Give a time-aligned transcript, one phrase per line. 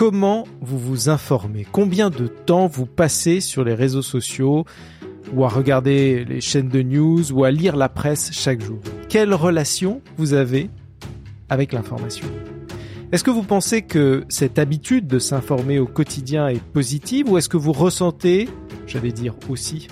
[0.00, 1.66] comment vous vous informez?
[1.70, 4.64] Combien de temps vous passez sur les réseaux sociaux
[5.34, 8.78] ou à regarder les chaînes de news ou à lire la presse chaque jour?
[9.10, 10.70] Quelle relation vous avez
[11.50, 12.26] avec l'information?
[13.12, 17.50] Est-ce que vous pensez que cette habitude de s'informer au quotidien est positive ou est-ce
[17.50, 18.48] que vous ressentez,
[18.86, 19.88] j'allais dire aussi,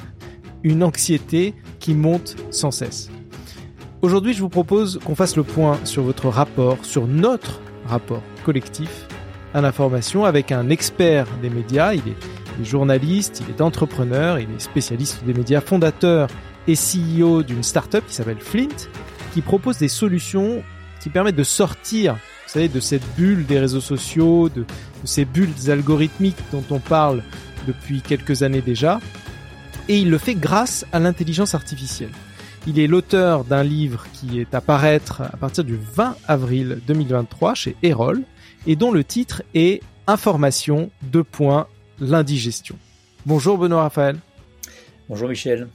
[0.62, 3.10] une anxiété qui monte sans cesse?
[4.00, 9.06] Aujourd'hui, je vous propose qu'on fasse le point sur votre rapport, sur notre rapport collectif
[9.54, 11.94] à l'information avec un expert des médias.
[11.94, 16.28] Il est, journaliste, il est entrepreneur, il est spécialiste des médias, fondateur
[16.66, 18.88] et CEO d'une startup qui s'appelle Flint,
[19.32, 20.62] qui propose des solutions
[21.00, 24.64] qui permettent de sortir, vous savez, de cette bulle des réseaux sociaux, de,
[25.04, 27.22] ces bulles algorithmiques dont on parle
[27.66, 29.00] depuis quelques années déjà.
[29.88, 32.10] Et il le fait grâce à l'intelligence artificielle.
[32.66, 37.54] Il est l'auteur d'un livre qui est à paraître à partir du 20 avril 2023
[37.54, 38.22] chez Erol
[38.66, 41.68] et dont le titre est Information de points
[42.00, 42.78] l'indigestion.
[43.26, 44.18] Bonjour Benoît Raphaël.
[45.08, 45.68] Bonjour Michel.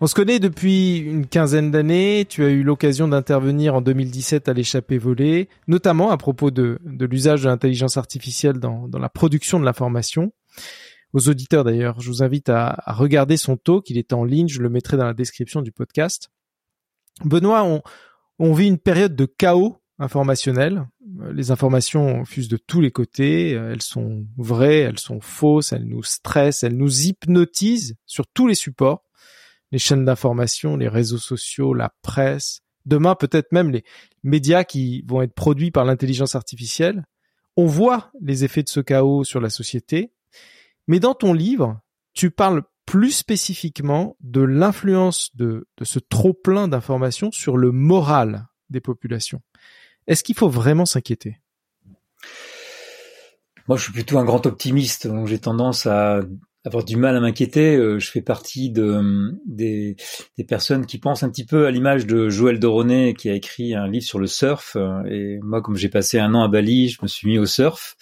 [0.00, 2.24] On se connaît depuis une quinzaine d'années.
[2.28, 7.42] Tu as eu l'occasion d'intervenir en 2017 à l'échappée volée, notamment à propos de, l'usage
[7.42, 10.32] de l'intelligence artificielle dans, la production de l'information
[11.12, 12.00] aux auditeurs d'ailleurs.
[12.00, 15.06] Je vous invite à, regarder son talk, il est en ligne, je le mettrai dans
[15.06, 16.30] la description du podcast.
[17.24, 17.82] Benoît, on,
[18.38, 20.86] on vit une période de chaos informationnel.
[21.32, 26.02] Les informations fusent de tous les côtés, elles sont vraies, elles sont fausses, elles nous
[26.02, 29.04] stressent, elles nous hypnotisent sur tous les supports,
[29.72, 33.84] les chaînes d'information, les réseaux sociaux, la presse, demain peut-être même les
[34.22, 37.04] médias qui vont être produits par l'intelligence artificielle.
[37.56, 40.12] On voit les effets de ce chaos sur la société,
[40.86, 41.80] mais dans ton livre,
[42.14, 49.42] tu parles plus spécifiquement de l'influence de, ce trop-plein d'informations sur le moral des populations.
[50.08, 51.38] Est-ce qu'il faut vraiment s'inquiéter?
[53.68, 56.22] Moi, je suis plutôt un grand optimiste, j'ai tendance à
[56.64, 57.76] avoir du mal à m'inquiéter.
[57.76, 59.96] Euh, je fais partie de, des,
[60.48, 63.86] personnes qui pensent un petit peu à l'image de Joël Doronet qui a écrit un
[63.86, 64.76] livre sur le surf.
[65.10, 67.96] Et moi, comme j'ai passé un an à Bali, je me suis mis au surf.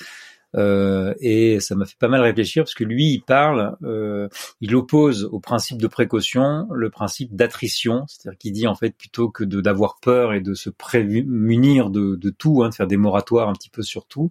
[0.57, 4.29] Euh, et ça m'a fait pas mal réfléchir parce que lui, il parle, euh,
[4.61, 9.29] il oppose au principe de précaution le principe d'attrition, c'est-à-dire qu'il dit en fait plutôt
[9.29, 13.53] que d'avoir peur et de se prémunir de, tout, hein, de faire des moratoires un
[13.53, 14.31] petit peu sur tout,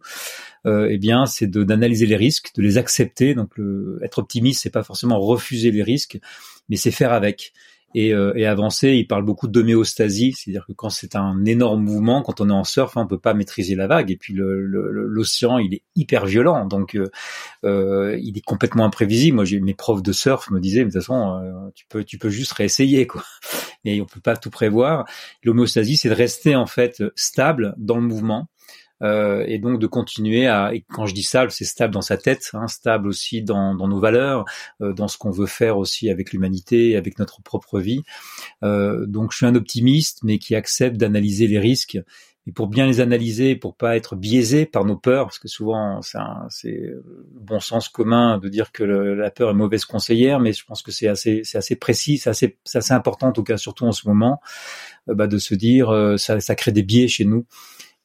[0.66, 3.36] euh, eh bien c'est d'analyser les risques, de les accepter.
[3.36, 3.53] Donc
[4.02, 6.19] être optimiste, c'est pas forcément refuser les risques,
[6.69, 7.53] mais c'est faire avec
[7.95, 8.89] et, euh, et avancer.
[8.89, 12.66] Il parle beaucoup d'homéostasie, c'est-à-dire que quand c'est un énorme mouvement, quand on est en
[12.66, 14.11] surf, hein, on peut pas maîtriser la vague.
[14.11, 17.09] Et puis l'océan, il est hyper violent, donc euh,
[17.63, 19.38] euh, il est complètement imprévisible.
[19.38, 22.29] Moi, mes profs de surf me disaient, de toute façon, euh, tu peux, tu peux
[22.29, 23.23] juste réessayer, quoi.
[23.85, 25.06] Mais on peut pas tout prévoir.
[25.44, 28.50] L'homéostasie, c'est de rester en fait stable dans le mouvement
[29.03, 32.17] euh, et donc de continuer à, et quand je dis stable, c'est stable dans sa
[32.17, 34.45] tête, hein, stable aussi dans, dans nos valeurs,
[34.81, 38.03] euh, dans ce qu'on veut faire aussi avec l'humanité, avec notre propre vie.
[38.63, 42.00] Euh, donc je suis un optimiste, mais qui accepte d'analyser les risques.
[42.47, 46.01] Et pour bien les analyser, pour pas être biaisé par nos peurs, parce que souvent
[46.50, 50.63] c'est le bon sens commun de dire que la peur est mauvaise conseillère, mais je
[50.63, 53.85] pense que c'est assez, c'est assez précis, c'est assez, assez important en tout cas, surtout
[53.85, 54.41] en ce moment,
[55.09, 57.47] euh, bah, de se dire euh, ça, ça crée des biais chez nous.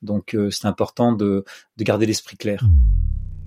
[0.02, 1.44] Donc euh, c'est important de,
[1.76, 2.64] de garder l'esprit clair.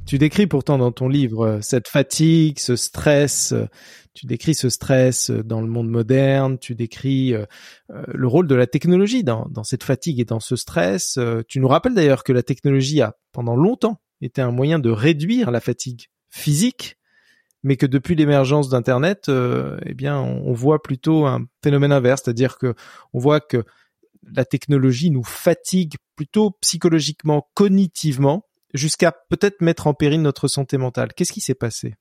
[0.05, 3.65] Tu décris pourtant dans ton livre euh, cette fatigue, ce stress, euh,
[4.13, 7.33] tu décris ce stress dans le monde moderne, tu décris
[7.89, 11.17] le rôle de la technologie dans, dans, cette fatigue et dans ce stress.
[11.47, 15.49] Tu nous rappelles d'ailleurs que la technologie a pendant longtemps été un moyen de réduire
[15.49, 16.99] la fatigue physique,
[17.63, 22.75] mais que depuis l'émergence d'Internet, eh bien, on, voit plutôt un phénomène inverse, c'est-à-dire que
[23.13, 23.63] on voit que
[24.31, 31.13] la technologie nous fatigue plutôt psychologiquement, cognitivement, jusqu'à peut-être mettre en péril notre santé mentale.
[31.13, 31.95] Qu'est-ce qui s'est passé?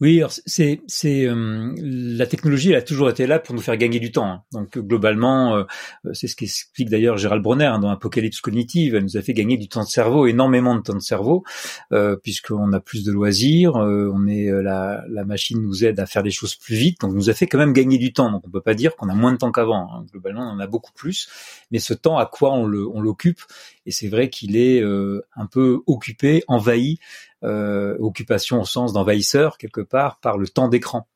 [0.00, 4.12] Oui, c'est euh, la technologie, elle a toujours été là pour nous faire gagner du
[4.12, 4.26] temps.
[4.26, 4.42] Hein.
[4.52, 5.64] Donc globalement, euh,
[6.12, 8.94] c'est ce qu'explique d'ailleurs Gérald Bronner hein, dans Apocalypse cognitive.
[8.94, 11.44] Elle nous a fait gagner du temps de cerveau, énormément de temps de cerveau,
[11.92, 13.76] euh, puisqu'on a plus de loisirs.
[13.76, 17.30] Euh, on est la, machine nous aide à faire des choses plus vite, donc nous
[17.30, 18.30] a fait quand même gagner du temps.
[18.30, 19.88] Donc on peut pas dire qu'on a moins de temps qu'avant.
[19.92, 20.04] Hein.
[20.12, 21.28] Globalement, on en a beaucoup plus.
[21.70, 23.40] Mais ce temps, à quoi on le on l'occupe?
[23.86, 26.98] Et c'est vrai qu'il est un peu occupé, envahi
[27.44, 31.08] euh, occupation au sens d'envahisseur quelque par le temps d'écran.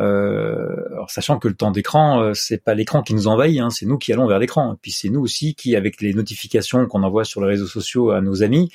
[0.00, 3.68] Euh, alors sachant que le temps d'écran, euh, c'est pas l'écran qui nous envahit, hein,
[3.68, 4.74] c'est nous qui allons vers l'écran.
[4.74, 8.10] Et puis c'est nous aussi qui, avec les notifications qu'on envoie sur les réseaux sociaux
[8.10, 8.70] à nos amis,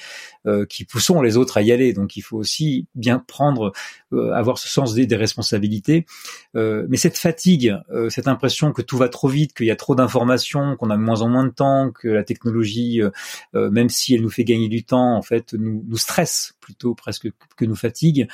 [0.46, 1.94] euh, qui poussons les autres à y aller.
[1.94, 3.72] Donc il faut aussi bien prendre,
[4.12, 6.06] avoir ce sens des, des responsabilités.
[6.54, 7.76] mais cette fatigue,
[8.10, 11.02] cette impression que tout va trop vite, qu'il y a trop d'informations, qu'on a de
[11.02, 13.02] moins en moins de temps, que la technologie,
[13.54, 17.30] même si elle nous fait gagner du temps, en fait, nous, nous stresse plutôt presque
[17.58, 18.28] que nous fatigue.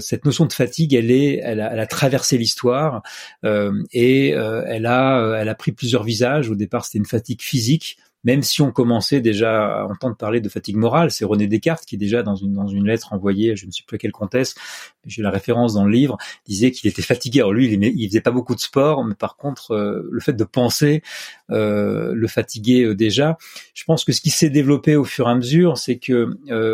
[0.00, 3.02] Cette notion de fatigue, elle est, elle a, elle a traversé l'histoire
[3.44, 6.50] euh, et euh, elle a, elle a pris plusieurs visages.
[6.50, 10.48] Au départ, c'était une fatigue physique même si on commençait déjà à entendre parler de
[10.48, 13.70] fatigue morale, c'est René Descartes qui déjà dans une dans une lettre envoyée, je ne
[13.70, 14.58] sais plus à quel contexte,
[15.06, 16.16] j'ai la référence dans le livre,
[16.46, 17.40] disait qu'il était fatigué.
[17.40, 19.76] Alors lui, il, faisait pas beaucoup de sport, mais par contre,
[20.10, 21.02] le fait de penser
[21.50, 23.36] euh, le fatiguait déjà.
[23.74, 26.30] Je pense que ce qui s'est développé au fur et à mesure, c'est que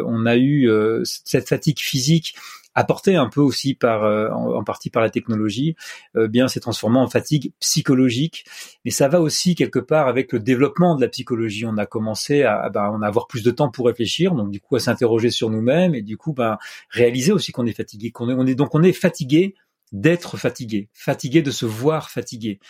[0.06, 0.70] on a eu
[1.04, 2.36] cette fatigue physique
[2.74, 5.76] apporté un peu aussi par euh, en, partie par la technologie,
[6.16, 8.44] euh, bien s'est transformé en fatigue psychologique.
[8.84, 11.66] Mais ça va aussi quelque part avec le développement de la psychologie.
[11.66, 14.60] On a commencé à, ben, on a avoir plus de temps pour réfléchir, donc du
[14.60, 16.58] coup à s'interroger sur nous-mêmes et du coup ben,
[16.90, 19.54] réaliser aussi qu'on est fatigué, qu'on est, on est donc on est fatigué
[19.92, 22.60] d'être fatigué, fatigué de se voir fatigué.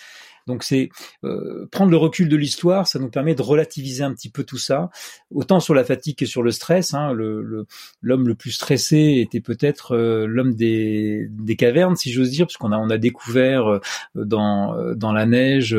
[0.51, 0.91] Donc c'est
[1.25, 4.59] euh, prendre le recul de l'histoire, ça nous permet de relativiser un petit peu tout
[4.59, 4.91] ça,
[5.33, 6.93] autant sur la fatigue que sur le stress.
[6.93, 12.47] Hein, l'homme le, plus stressé était peut-être euh, l'homme des, des cavernes, si j'ose dire,
[12.47, 13.81] parce qu'on a on a découvert euh,
[14.17, 15.77] dans dans la neige,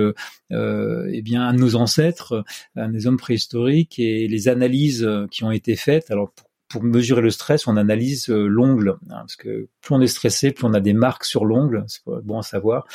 [0.52, 2.46] eh bien un de nos ancêtres,
[2.76, 6.12] un des hommes préhistoriques, et les analyses qui ont été faites.
[6.12, 6.34] Alors
[6.72, 10.66] pour mesurer le stress, on analyse l'ongle, hein, parce que plus on est stressé, plus
[10.66, 12.86] on a des marques sur l'ongle, c'est bon à savoir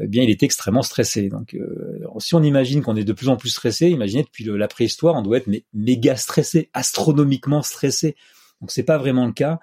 [0.00, 1.28] eh bien il était extrêmement stressé.
[1.28, 4.68] Donc euh, si on imagine qu'on est de plus en plus stressé, imaginez depuis la
[4.68, 8.16] préhistoire, on doit être méga stressé, astronomiquement stressé.
[8.60, 9.58] Donc c'est pas vraiment le cas.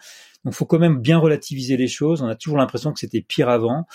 [0.46, 2.22] Donc faut quand même bien relativiser les choses.
[2.22, 3.86] On a toujours l'impression que c'était pire avant.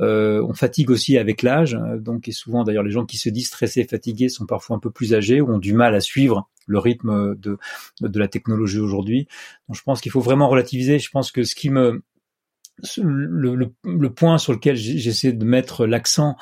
[0.00, 1.78] Euh, on fatigue aussi avec l'âge.
[1.98, 4.90] Donc et souvent d'ailleurs les gens qui se disent stressés, fatigués sont parfois un peu
[4.90, 7.58] plus âgés ou ont du mal à suivre le rythme de
[8.00, 9.28] de la technologie aujourd'hui.
[9.68, 10.98] Donc je pense qu'il faut vraiment relativiser.
[10.98, 12.02] Je pense que ce qui me
[12.98, 16.36] le, le, point sur lequel j'essaie de mettre l'accent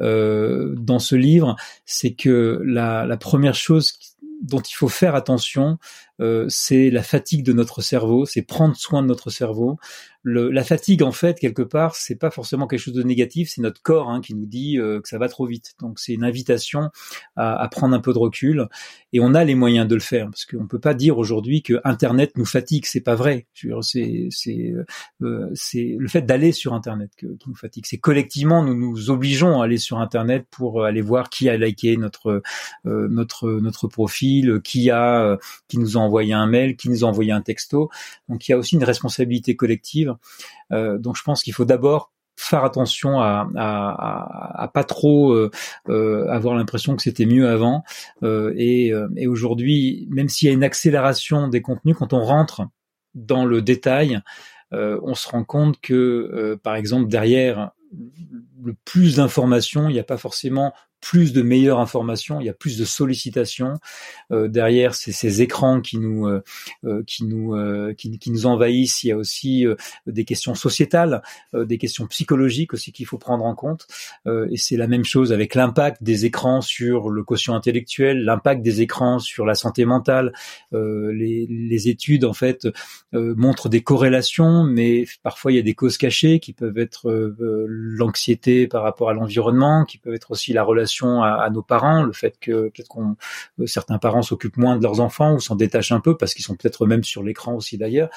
[0.00, 3.98] euh, dans ce livre, c'est que la, la, première chose
[4.42, 5.78] dont il faut faire attention,
[6.20, 9.78] euh, c'est la fatigue de notre cerveau, c'est prendre soin de notre cerveau.
[10.22, 13.62] Le, la fatigue, en fait, quelque part, c'est pas forcément quelque chose de négatif, c'est
[13.62, 15.72] notre corps hein, qui nous dit euh, que ça va trop vite.
[15.80, 16.90] Donc c'est une invitation
[17.36, 18.68] à, à, prendre un peu de recul,
[19.14, 21.80] et on a les moyens de le faire, parce qu'on peut pas dire aujourd'hui que
[21.84, 23.46] Internet nous fatigue, c'est pas vrai.
[23.54, 24.74] C'est
[25.22, 27.84] euh, le fait d'aller sur Internet qui nous fatigue.
[27.86, 31.96] C'est collectivement nous nous obligeons à aller sur Internet pour aller voir qui a liké
[31.96, 32.42] notre
[32.84, 35.38] notre notre profil, qui a
[35.68, 37.90] qui nous a un mail, qui nous a envoyé un texto.
[38.28, 40.14] Donc il y a aussi une responsabilité collective.
[40.72, 45.50] Euh, donc je pense qu'il faut d'abord faire attention à, pas trop euh,
[45.90, 47.84] euh, avoir l'impression que c'était mieux avant.
[48.22, 48.92] et
[49.26, 52.62] aujourd'hui, même s'il y a une accélération des contenus, quand on rentre
[53.14, 54.20] dans le détail,
[54.72, 57.72] on se rend compte que, par exemple, derrière
[58.62, 62.54] le plus d'informations, il n'y a pas forcément plus de meilleures informations, il y a
[62.54, 63.74] plus de sollicitations
[64.32, 66.42] euh, derrière ces, ces, écrans qui nous euh,
[66.84, 69.02] euh qui nous euh, qui, nous envahissent.
[69.02, 69.76] Il y a aussi euh,
[70.06, 71.22] des questions sociétales,
[71.54, 73.86] des questions psychologiques aussi qu'il faut prendre en compte.
[74.26, 78.82] et c'est la même chose avec l'impact des écrans sur le quotient intellectuel, l'impact des
[78.82, 80.32] écrans sur la santé mentale.
[80.72, 82.68] Les, les, études en fait
[83.12, 88.66] montrent des corrélations, mais parfois il y a des causes cachées qui peuvent être l'anxiété
[88.66, 90.89] par rapport à l'environnement, qui peuvent être aussi la relation
[91.22, 93.16] à, nos parents, le fait que peut-être qu'on
[93.60, 96.44] euh, certains parents s'occupent moins de leurs enfants ou s'en détachent un peu parce qu'ils
[96.44, 98.08] sont peut-être même sur l'écran aussi d'ailleurs.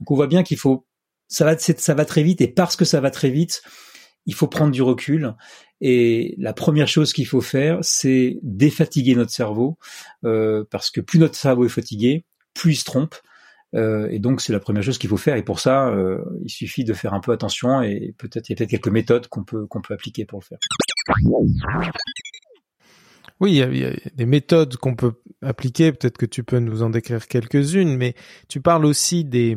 [0.00, 0.86] Donc on voit bien qu'il faut
[1.28, 3.62] ça va ça va très vite et parce que ça va très vite,
[4.26, 5.34] il faut prendre du recul
[5.80, 9.78] et la première chose qu'il faut faire, c'est défatiguer notre cerveau
[10.24, 13.14] euh, parce que plus notre cerveau est fatigué, plus il se trompe.
[13.74, 15.36] Euh, et donc c'est la première chose qu'il faut faire.
[15.36, 15.94] Et pour ça,
[16.42, 19.28] il suffit de faire un peu attention et peut-être il y a peut-être quelques méthodes
[19.28, 20.58] qu'on peut qu'on peut appliquer pour le faire.
[23.40, 25.12] Oui, il y, a, des méthodes qu'on peut
[25.42, 25.92] appliquer.
[25.92, 28.14] Peut-être que tu peux nous en décrire quelques-unes, mais
[28.48, 29.56] tu parles aussi des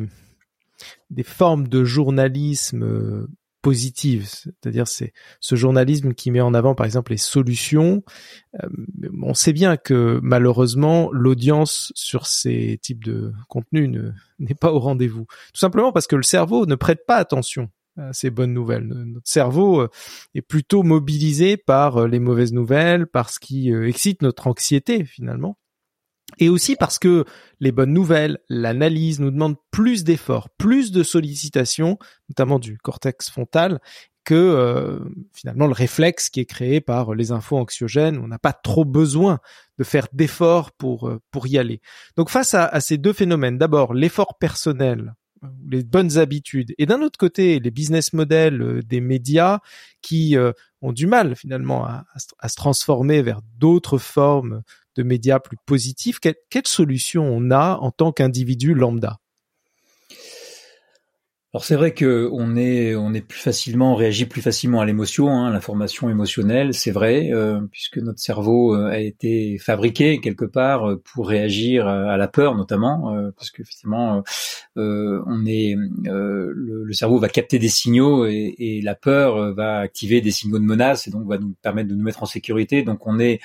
[1.10, 3.28] des formes de journalisme euh,
[3.62, 8.02] positives, c'est-à-dire c'est ce journalisme qui met en avant par exemple les solutions.
[8.62, 8.68] Euh,
[9.22, 15.26] on sait bien que malheureusement l'audience sur ces types de contenus n'est pas au rendez-vous,
[15.52, 17.70] tout simplement parce que le cerveau ne prête pas attention
[18.12, 18.86] ces bonnes nouvelles.
[18.86, 19.88] Notre cerveau euh,
[20.34, 25.58] est plutôt mobilisé par euh, les mauvaises nouvelles, par ce qui excite notre anxiété finalement.
[26.38, 27.24] Et aussi parce que
[27.60, 33.80] les bonnes nouvelles, l'analyse nous demandent plus d'efforts, plus de sollicitations, notamment du cortex frontal.
[34.24, 35.00] que euh,
[35.32, 39.40] finalement le réflexe qui est créé par les infos anxiogènes, on n'a pas trop besoin
[39.78, 41.80] de faire d'efforts pour euh, pour y aller.
[42.16, 45.14] Donc face à, ces deux phénomènes, d'abord l'effort personnel,
[45.70, 49.60] les bonnes habitudes, et d'un autre côté les business models euh, des médias
[50.00, 50.36] qui
[50.80, 52.04] ont du mal finalement à,
[52.48, 54.62] se transformer vers d'autres formes
[54.96, 56.18] de médias plus positifs.
[56.18, 59.21] Quelle solution on a en tant qu'individu lambda?
[61.54, 64.86] Alors c'est vrai que on est on est plus facilement on réagit plus facilement à
[64.86, 70.46] l'émotion, hein, l'information émotionnelle, c'est vrai, euh, puisque notre cerveau euh, a été fabriqué quelque
[70.46, 74.22] part euh, pour réagir à la peur notamment, parce que effectivement
[74.76, 80.30] on est le, cerveau va capter des signaux et, et, la peur va activer des
[80.30, 82.82] signaux de menace et donc va nous permettre de nous mettre en sécurité.
[82.82, 83.40] Donc on est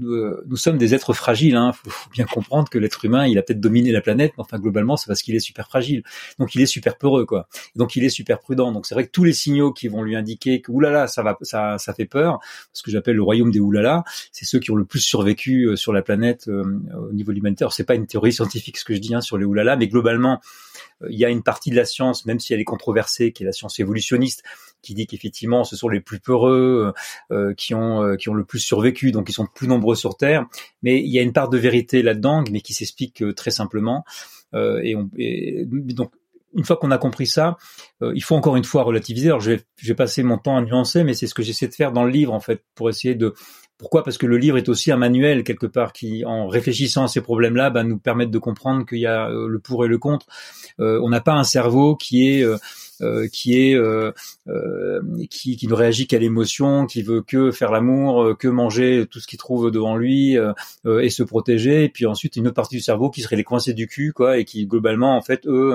[0.00, 1.56] euh, nous, sommes des êtres fragiles.
[1.56, 1.72] Hein.
[1.72, 4.96] Faut, bien comprendre que l'être humain, il a peut-être dominé la planète, mais enfin globalement,
[4.96, 6.02] c'est parce qu'il est super fragile.
[6.38, 7.48] Donc il est super peureux, quoi.
[7.76, 8.72] Donc il est super prudent.
[8.72, 11.36] Donc c'est vrai que tous les signaux qui vont lui indiquer que oulala, ça va,
[11.42, 12.40] ça, ça fait peur.
[12.72, 15.76] Ce que j'appelle le royaume des oulala, c'est ceux qui ont le plus survécu euh,
[15.76, 16.62] sur la planète euh,
[17.10, 17.64] au niveau de l'humanité.
[17.64, 19.88] Alors c'est pas une théorie scientifique ce que je dis hein, sur les oulala, mais
[19.88, 20.40] globalement,
[21.10, 23.46] il y a une partie de la science, même si elle est controversée, qui est
[23.46, 24.42] la science évolutionniste,
[24.82, 26.92] qui dit qu'effectivement ce sont les plus peureux
[27.30, 30.16] euh, qui ont euh, qui ont le plus survécu, donc ils sont plus nombreux sur
[30.16, 30.46] Terre.
[30.82, 34.04] Mais il y a une part de vérité là-dedans, mais qui s'explique euh, très simplement.
[34.54, 35.08] et, on,
[35.94, 36.12] donc
[36.54, 37.56] une fois qu'on a compris ça,
[38.02, 39.28] il faut encore une fois relativiser.
[39.28, 41.66] Alors je vais, je vais passer mon temps à nuancer, mais c'est ce que j'essaie
[41.66, 43.32] de faire dans le livre en fait, pour essayer de
[43.78, 44.04] pourquoi?
[44.04, 47.20] Parce que le livre est aussi un manuel quelque part qui, en réfléchissant à ces
[47.20, 50.26] problèmes-là, bah, nous permettent de comprendre qu'il y a le pour et le contre.
[50.78, 52.58] on n'a pas un cerveau qui est euh,
[53.32, 54.12] qui est euh,
[54.48, 59.20] euh, qui, qui ne réagit qu'à l'émotion, qui veut que faire l'amour, que manger tout
[59.20, 60.36] ce qu'il trouve devant lui
[60.86, 61.84] et se protéger.
[61.84, 64.38] Et puis ensuite une autre partie du cerveau qui serait les coincés du cul, quoi,
[64.38, 65.74] et qui globalement en fait eux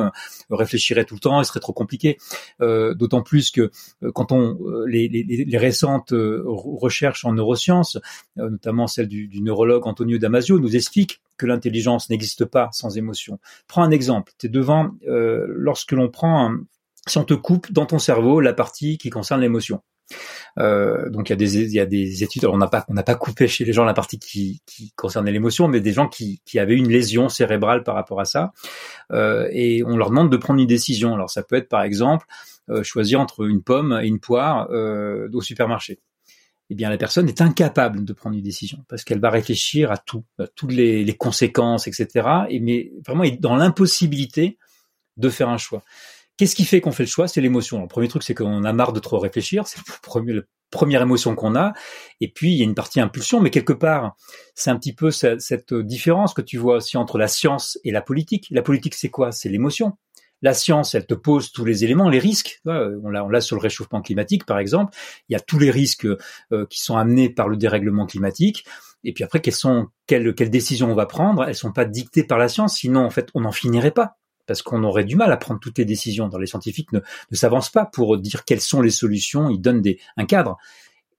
[0.49, 2.17] réfléchiraient tout le temps et serait trop compliqué.
[2.59, 3.71] D'autant plus que
[4.13, 7.97] quand on les, les, les récentes recherches en neurosciences,
[8.35, 13.39] notamment celle du, du neurologue Antonio Damasio, nous expliquent que l'intelligence n'existe pas sans émotion.
[13.67, 14.33] Prends un exemple.
[14.37, 16.63] Tu es devant, euh, lorsque l'on prend un,
[17.09, 19.81] si on te coupe dans ton cerveau la partie qui concerne l'émotion.
[20.57, 22.45] Euh, donc il y a des y a des études.
[22.45, 25.81] on n'a pas pas coupé chez les gens la partie qui, qui concernait l'émotion, mais
[25.81, 28.53] des gens qui, qui avaient une lésion cérébrale par rapport à ça,
[29.11, 31.13] euh, et on leur demande de prendre une décision.
[31.13, 32.25] Alors ça peut être par exemple
[32.69, 35.99] euh, choisir entre une pomme et une poire au supermarché.
[36.69, 39.97] Eh bien la personne est incapable de prendre une décision parce qu'elle va réfléchir à
[39.97, 42.27] tout, à toutes les, les conséquences, etc.
[42.49, 44.57] Et mais vraiment est dans l'impossibilité
[45.15, 45.83] de faire un choix.
[46.37, 47.27] Qu'est-ce qui fait qu'on fait le choix?
[47.27, 47.81] C'est l'émotion.
[47.81, 49.65] Le premier truc, c'est qu'on a marre de trop réfléchir.
[49.67, 51.73] C'est la première émotion qu'on a.
[52.21, 54.15] Et puis, il y a une partie impulsion, mais quelque part,
[54.53, 58.01] c'est un petit peu cette, différence que tu vois aussi entre la science et la
[58.01, 58.47] politique.
[58.51, 59.31] La politique, c'est quoi?
[59.31, 59.97] C'est l'émotion.
[60.43, 62.61] La science, elle te pose tous les éléments, les risques.
[62.65, 64.95] On l'a, sur le réchauffement climatique, par exemple.
[65.29, 66.05] Il y a tous les risques
[66.51, 68.63] euh, qui sont amenés par le dérèglement climatique.
[69.03, 71.45] Et puis après, quelles sont quelles, quelles décisions on va prendre?
[71.45, 74.61] Elles sont pas dictées par la science, sinon en fait, on n'en finirait pas parce
[74.61, 76.27] qu'on aurait du mal à prendre toutes les décisions.
[76.27, 79.83] Dans les scientifiques ne, ne s'avancent pas pour dire quelles sont les solutions, ils donnent
[80.15, 80.57] un cadre.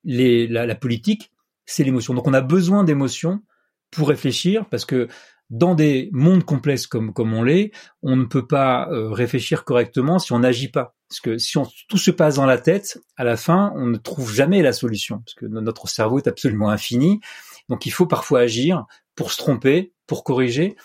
[0.05, 1.31] La, politique,
[1.67, 2.15] c'est l'émotion.
[2.15, 3.43] Donc on a besoin d'émotions
[3.91, 5.09] pour réfléchir, parce que
[5.51, 10.19] dans des mondes complexes comme, comme on l'est, on ne peut pas euh, réfléchir correctement
[10.19, 10.95] si on n'agit pas.
[11.09, 13.97] Parce que si on, tout se passe dans la tête, à la fin, on ne
[13.97, 17.21] trouve jamais la solution, parce que notre cerveau est absolument infini.
[17.69, 20.77] Donc il faut parfois agir pour se tromper, pour corriger.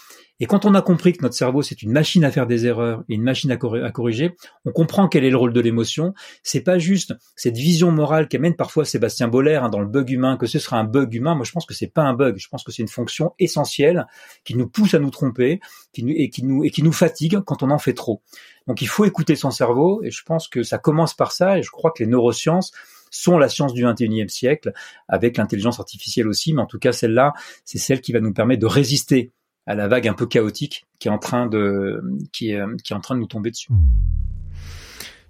[0.44, 3.06] Et quand on a compris que notre cerveau c'est une machine à faire des erreurs
[3.08, 4.36] et une machine à, corriger,
[4.66, 6.14] on comprend quel est le rôle de l'émotion.
[6.44, 10.36] C'est pas juste cette vision morale qu'amène parfois Sébastien Boller hein, dans le bug humain,
[10.36, 11.34] que ce sera un bug humain.
[11.36, 12.36] Moi, je pense que c'est pas un bug.
[12.40, 14.06] Je pense que c'est une fonction essentielle
[14.44, 15.62] qui nous pousse à nous tromper,
[15.96, 18.22] et qui nous et qui nous fatigue quand on en fait trop.
[18.68, 20.04] Donc, il faut écouter son cerveau.
[20.04, 21.58] Et je pense que ça commence par ça.
[21.58, 22.74] Et je crois que les neurosciences
[23.12, 24.74] sont la science du 21e siècle,
[25.08, 27.32] avec l'intelligence artificielle aussi, mais en tout cas celle-là,
[27.64, 29.32] c'est celle qui va nous permettre de résister
[29.66, 32.02] à la vague un peu chaotique qui est en train de
[32.32, 33.72] qui est, qui est en train de nous tomber dessus.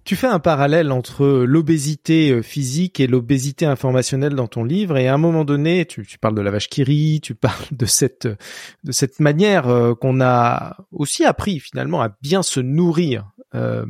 [0.06, 5.08] Tu fais un parallèle entre l'obésité euh, physique et l'obésité informationnelle dans ton livre, et
[5.08, 7.86] à un moment donné, tu, tu parles de la vache qui rit, tu parles de
[7.86, 8.28] cette
[8.84, 13.86] de cette manière euh, qu'on a aussi appris finalement à bien se nourrir euh,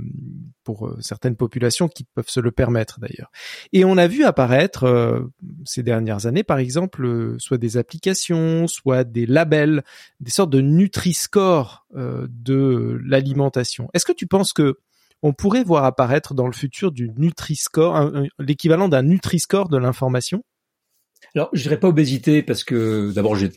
[0.65, 3.31] pour euh, certaines populations qui peuvent se le permettre d'ailleurs.
[3.71, 5.21] Et on a vu apparaître euh,
[5.63, 9.83] ces dernières années, par exemple, soit des applications, soit des labels,
[10.19, 13.89] des sortes de Nutri-Score de l'alimentation.
[13.93, 14.79] Est-ce que tu penses que
[15.23, 20.43] on pourrait voir apparaître dans le futur du Nutri-Score, l'équivalent d'un Nutri-Score de l'information
[21.35, 23.51] alors, je dirais pas obésité parce que d'abord j'ai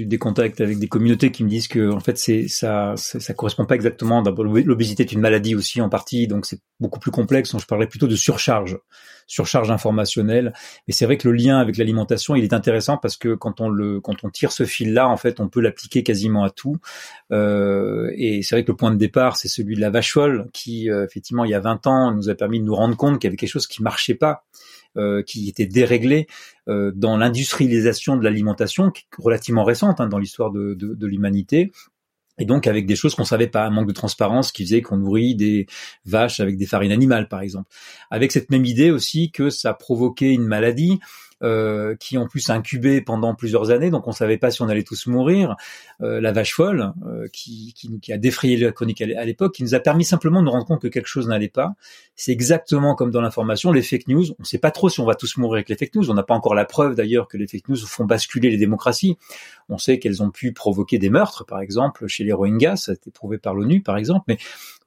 [0.00, 3.34] eu des contacts avec des communautés qui me disent que en fait c'est ça, ça,
[3.34, 4.22] correspond pas exactement.
[4.22, 7.50] D'abord l'obésité est une maladie aussi en partie, donc c'est beaucoup plus complexe.
[7.52, 8.78] Donc, je parlerais plutôt de surcharge,
[9.26, 10.52] surcharge informationnelle.
[10.86, 13.68] Mais c'est vrai que le lien avec l'alimentation il est intéressant parce que quand on
[13.68, 16.76] le quand on tire ce fil là, en fait, on peut l'appliquer quasiment à tout.
[17.32, 20.48] Euh, et c'est vrai que le point de départ c'est celui de la vache folle
[20.52, 23.18] qui euh, effectivement il y a 20 ans nous a permis de nous rendre compte
[23.18, 24.44] qu'il y avait quelque chose qui marchait pas
[24.96, 26.26] euh, qui était déréglé
[26.68, 31.72] euh, dans l'industrialisation de l'alimentation, relativement récente hein, dans l'histoire de, de, de l'humanité,
[32.38, 34.96] et donc avec des choses qu'on savait pas, un manque de transparence qui faisait qu'on
[34.96, 35.66] nourrit des
[36.04, 37.68] vaches avec des farines animales, par exemple.
[38.10, 41.00] Avec cette même idée aussi que ça provoquait une maladie,
[41.42, 44.82] euh, qui en plus incubé pendant plusieurs années, donc on savait pas si on allait
[44.82, 45.56] tous mourir.
[46.00, 49.62] Euh, la vache folle, euh, qui, qui, qui, a défrayé la chronique à l'époque, qui
[49.62, 51.74] nous a permis simplement de nous rendre compte que quelque chose n'allait pas.
[52.16, 54.30] C'est exactement comme dans l'information, les fake news.
[54.32, 56.10] On ne sait pas trop si on va tous mourir avec les fake news.
[56.10, 59.16] On n'a pas encore la preuve d'ailleurs que les fake news font basculer les démocraties.
[59.68, 62.94] On sait qu'elles ont pu provoquer des meurtres, par exemple, chez les Rohingyas, ça a
[62.94, 64.38] été prouvé par l'ONU, par exemple, mais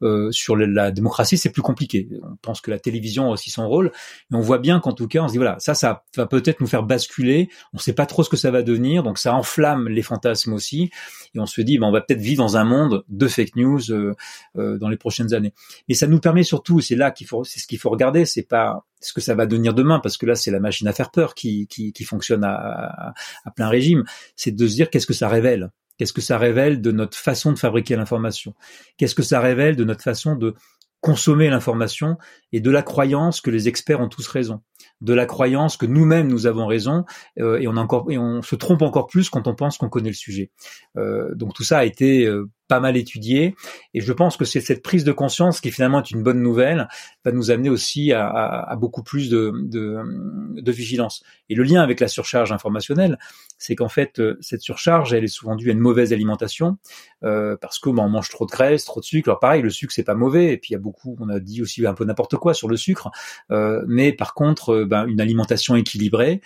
[0.01, 2.08] euh, sur la démocratie, c'est plus compliqué.
[2.24, 3.91] On pense que la télévision a aussi son rôle,
[4.31, 6.62] et on voit bien qu'en tout cas, on se dit voilà, ça, ça va peut-être
[6.62, 7.50] nous faire basculer.
[7.74, 10.53] On ne sait pas trop ce que ça va devenir, donc ça enflamme les fantasmes
[10.53, 10.91] aussi,
[11.33, 13.91] et on se dit, ben, on va peut-être vivre dans un monde de fake news
[13.91, 14.13] euh,
[14.57, 15.53] euh, dans les prochaines années.
[15.88, 18.48] Mais ça nous permet surtout, c'est là qu'il faut, c'est ce qu'il faut regarder, c'est
[18.48, 21.12] pas ce que ça va devenir demain, parce que là, c'est la machine à faire
[21.12, 23.13] peur qui, qui, qui fonctionne à,
[23.45, 24.03] à plein régime.
[24.36, 25.71] C'est de se dire qu'est-ce que ça révèle?
[25.98, 28.55] Qu'est-ce que ça révèle de notre façon de fabriquer l'information?
[28.98, 30.55] Qu'est-ce que ça révèle de notre façon de
[31.01, 32.17] consommer l'information
[32.51, 34.62] et de la croyance que les experts ont tous raison,
[35.01, 37.05] de la croyance que nous-mêmes nous avons raison
[37.39, 40.10] euh, et on encore et on se trompe encore plus quand on pense qu'on connaît
[40.10, 40.51] le sujet.
[40.98, 43.53] Euh, donc tout ça a été euh, pas mal étudié.
[43.93, 46.87] Et je pense que c'est cette prise de conscience qui finalement est une bonne nouvelle,
[47.25, 51.21] va nous amener aussi à, beaucoup plus de, vigilance.
[51.49, 53.19] Et le lien avec la surcharge informationnelle,
[53.57, 56.77] c'est qu'en fait, euh, cette surcharge, elle est souvent due à une mauvaise alimentation,
[57.25, 59.27] euh, parce que on mange trop de graisse, trop de sucre.
[59.27, 61.41] Alors pareil, le sucre c'est pas mauvais, et puis il y a beaucoup, on a
[61.41, 63.11] dit aussi un peu n'importe quoi sur le sucre,
[63.51, 66.39] euh, mais par contre, ben, une alimentation équilibrée,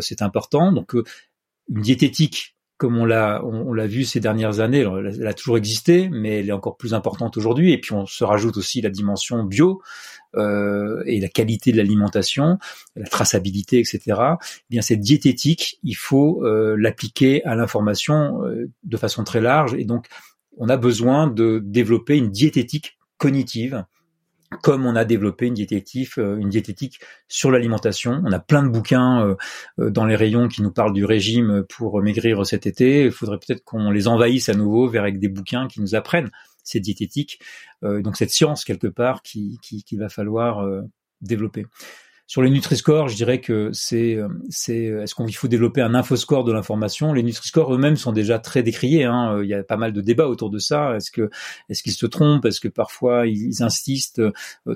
[0.00, 0.72] c'est important.
[0.72, 5.58] Donc une diététique comme on l'a on, l'a vu ces dernières années, elle, a toujours
[5.58, 7.72] existé, mais elle est encore plus importante aujourd'hui.
[7.72, 9.82] Et puis on se rajoute aussi la dimension bio
[10.36, 12.58] euh, et la qualité de l'alimentation,
[12.94, 14.00] la traçabilité, etc.
[14.08, 19.74] Eh bien cette diététique, il faut euh, l'appliquer à l'information euh, de façon très large.
[19.74, 20.06] Et donc
[20.56, 23.84] on a besoin de développer une diététique cognitive
[24.62, 28.22] comme on a développé une diététique, euh, une diététique sur l'alimentation.
[28.24, 29.34] On a plein de bouquins euh,
[29.78, 33.04] euh, dans les rayons qui nous parlent du régime pour maigrir cet été.
[33.04, 36.30] Il faudrait peut-être qu'on les envahisse à nouveau vers avec des bouquins qui nous apprennent
[36.64, 37.40] cette diététique,
[37.82, 40.68] donc cette science quelque part qui, qui, qui va falloir
[41.22, 41.64] développer.
[42.30, 45.94] Sur les Nutri-Score, je dirais que c'est, euh, c'est, euh, est-ce qu'il faut développer un
[45.94, 47.14] infoscore de l'information?
[47.14, 49.04] Les Nutri-Score eux-mêmes sont déjà très décriés.
[49.04, 49.36] Hein.
[49.36, 50.94] Euh, il y a pas mal de débats autour de ça.
[50.94, 51.30] Est-ce que,
[51.70, 52.44] est-ce qu'ils se trompent?
[52.44, 54.20] Est-ce que parfois ils insistent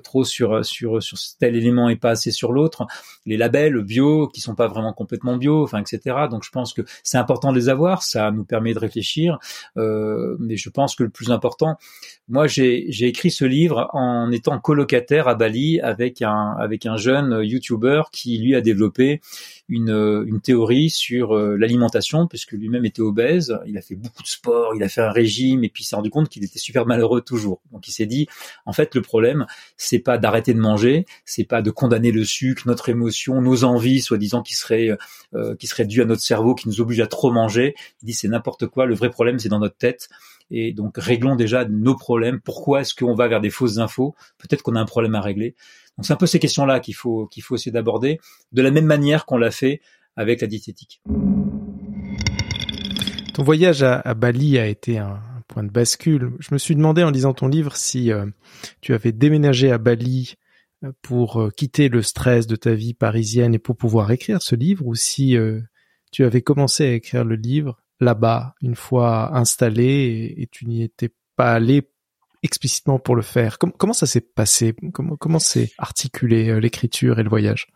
[0.02, 2.86] trop sur sur sur tel élément et pas assez sur l'autre?
[3.26, 6.16] Les labels bio qui sont pas vraiment complètement bio, enfin etc.
[6.30, 8.02] Donc je pense que c'est important de les avoir.
[8.02, 9.38] Ça nous permet de réfléchir.
[9.76, 11.76] Euh, mais je pense que le plus important,
[12.28, 16.96] moi j'ai j'ai écrit ce livre en étant colocataire à Bali avec un avec un
[16.96, 19.20] jeune YouTuber qui lui a développé
[19.68, 19.90] une,
[20.26, 24.74] une théorie sur euh, l'alimentation, puisque lui-même était obèse, il a fait beaucoup de sport,
[24.74, 27.20] il a fait un régime, et puis il s'est rendu compte qu'il était super malheureux
[27.20, 27.60] toujours.
[27.72, 28.26] Donc il s'est dit,
[28.66, 32.62] en fait, le problème, c'est pas d'arrêter de manger, c'est pas de condamner le sucre,
[32.66, 34.96] notre émotion, nos envies, soi-disant qui seraient
[35.34, 37.74] euh, qui seraient dues à notre cerveau, qui nous oblige à trop manger.
[38.02, 38.86] Il dit c'est n'importe quoi.
[38.86, 40.08] Le vrai problème, c'est dans notre tête.
[40.50, 42.40] Et donc réglons déjà nos problèmes.
[42.40, 44.14] Pourquoi est-ce qu'on va vers des fausses infos?
[44.38, 45.54] Peut-être qu'on a un problème à régler.
[45.96, 48.18] Donc c'est un peu ces questions-là qu'il faut qu'il faut essayer d'aborder
[48.52, 49.80] de la même manière qu'on l'a fait
[50.16, 51.02] avec la diététique.
[53.34, 56.32] Ton voyage à, Bali a été un, point de bascule.
[56.38, 58.26] Je me suis demandé en lisant ton livre si euh,
[58.80, 60.36] tu avais déménagé à Bali
[60.82, 64.54] euh, pour euh, quitter le stress de ta vie parisienne et pour pouvoir écrire ce
[64.54, 65.36] livre ou si
[66.10, 70.82] tu avais commencé à écrire le livre là-bas une fois installé et, et tu n'y
[70.82, 71.82] étais pas allé
[72.42, 74.74] explicitement pour le faire Comment, ça s'est passé?
[74.92, 77.68] Comment comment s'est articulé euh, l'écriture et le voyage?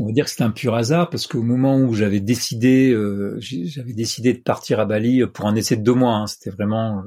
[0.00, 3.38] On va dire que c'était un pur hasard parce qu'au moment où j'avais décidé, euh,
[3.40, 6.14] j'avais décidé de partir à Bali pour un essai de deux mois.
[6.14, 7.02] Hein, c'était vraiment,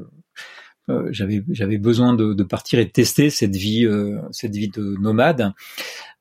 [0.90, 3.86] euh, j'avais j'avais besoin de, de, partir et de tester cette vie
[4.32, 5.54] cette vie de nomade.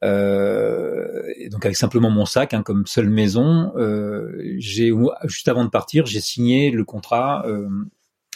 [0.02, 3.72] et donc avec simplement mon sac hein, comme seule maison,
[4.58, 4.92] j'ai
[5.24, 7.44] juste avant de partir, j'ai signé le contrat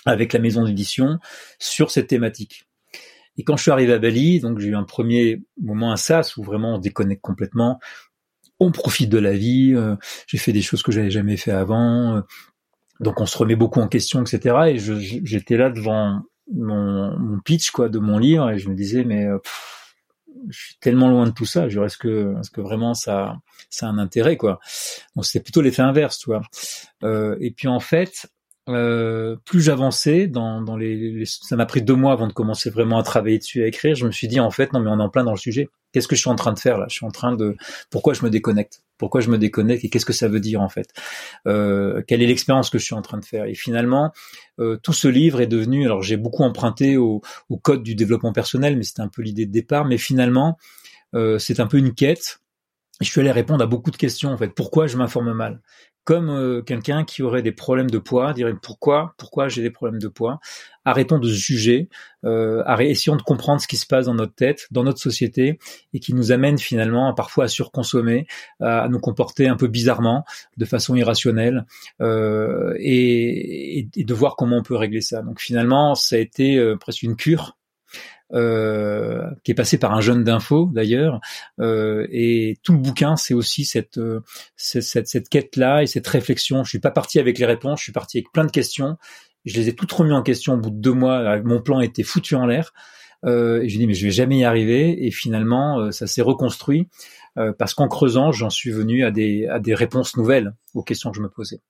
[0.06, 1.18] avec la maison d'édition
[1.58, 2.66] sur cette thématique.
[3.36, 6.36] Et quand je suis arrivé à Bali, donc j'ai eu un premier moment à Sas
[6.36, 7.78] où vraiment on déconnecte complètement.
[8.58, 12.16] on profite de la vie, euh, j'ai fait des choses que j'avais jamais fait avant,
[12.16, 12.20] euh,
[13.00, 14.56] donc on se remet beaucoup en question, etc.
[14.68, 14.78] Et
[15.24, 16.20] j'étais là devant
[16.52, 19.38] mon, pitch quoi de mon livre et je me disais mais euh,
[20.48, 21.68] je suis tellement loin de tout ça.
[21.68, 23.38] Je est-ce que est-ce que vraiment ça
[23.70, 24.60] ça a un intérêt quoi?
[25.16, 26.30] Donc c'était plutôt l'effet inverse, tu
[27.40, 28.30] et puis en fait,
[28.68, 32.98] euh, plus j'avançais dans, dans les, ça m'a pris deux mois avant de commencer vraiment
[32.98, 33.94] à travailler dessus, à écrire.
[33.94, 35.68] Je me suis dit en fait non mais on est en plein dans le sujet.
[35.92, 36.86] Qu'est-ce que je suis en train de faire là?
[36.88, 37.56] Je suis en train de
[37.90, 38.82] pourquoi je me déconnecte?
[38.96, 39.84] Pourquoi je me déconnecte?
[39.84, 40.92] Et qu'est-ce que ça veut dire en fait?
[41.48, 43.46] Euh, Quelle est l'expérience que je suis en train de faire?
[43.46, 44.12] Et finalement,
[44.60, 45.86] euh, tout ce livre est devenu.
[45.86, 49.46] Alors j'ai beaucoup emprunté au, au, code du développement personnel, mais c'était un peu l'idée
[49.46, 49.84] de départ.
[49.84, 50.58] Mais finalement,
[51.14, 52.40] euh, c'est un peu une quête.
[53.00, 54.54] Je suis allé répondre à beaucoup de questions en fait.
[54.54, 55.60] Pourquoi je m'informe mal?
[56.04, 60.00] Comme euh, quelqu'un qui aurait des problèmes de poids, dirait pourquoi, pourquoi j'ai des problèmes
[60.00, 60.40] de poids?
[60.84, 61.88] Arrêtons de se juger,
[62.24, 65.58] euh, essayons de comprendre ce qui se passe dans notre tête, dans notre société,
[65.92, 68.26] et qui nous amène finalement parfois à surconsommer,
[68.60, 70.24] à, nous comporter un peu bizarrement,
[70.56, 71.66] de façon irrationnelle,
[72.00, 75.22] euh, et, et, de voir comment on peut régler ça.
[75.22, 77.56] Donc finalement, ça a été euh, presque une cure
[78.32, 81.20] euh, qui est passé par un jeune d'info d'ailleurs.
[81.60, 84.20] Euh, et tout le bouquin, c'est aussi cette, euh,
[84.56, 86.64] cette, cette, quête-là et cette réflexion.
[86.64, 88.96] Je suis pas parti avec les réponses, je suis parti avec plein de questions.
[89.44, 91.40] Je les ai toutes remis en question au bout de deux mois.
[91.42, 92.72] Mon plan était foutu en l'air.
[93.26, 95.06] Euh, et je dis mais je vais jamais y arriver.
[95.06, 96.88] Et finalement, euh, ça s'est reconstruit
[97.58, 101.16] parce qu'en creusant, j'en suis venu à des, à des réponses nouvelles aux questions que
[101.16, 101.60] je me posais.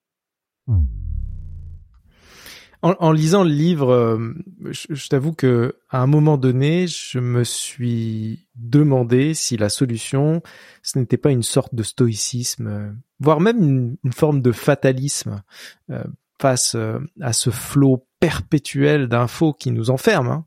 [2.83, 4.35] En, lisant le livre, euh,
[4.71, 10.43] je, t'avoue que à un moment donné, je me suis demandé si la solution,
[10.83, 15.43] ce n'était pas une sorte de stoïcisme, euh, voire même une, une forme de fatalisme
[15.91, 16.03] euh,
[16.41, 16.75] face
[17.21, 20.47] à ce flot perpétuel d'infos qui nous enferme hein,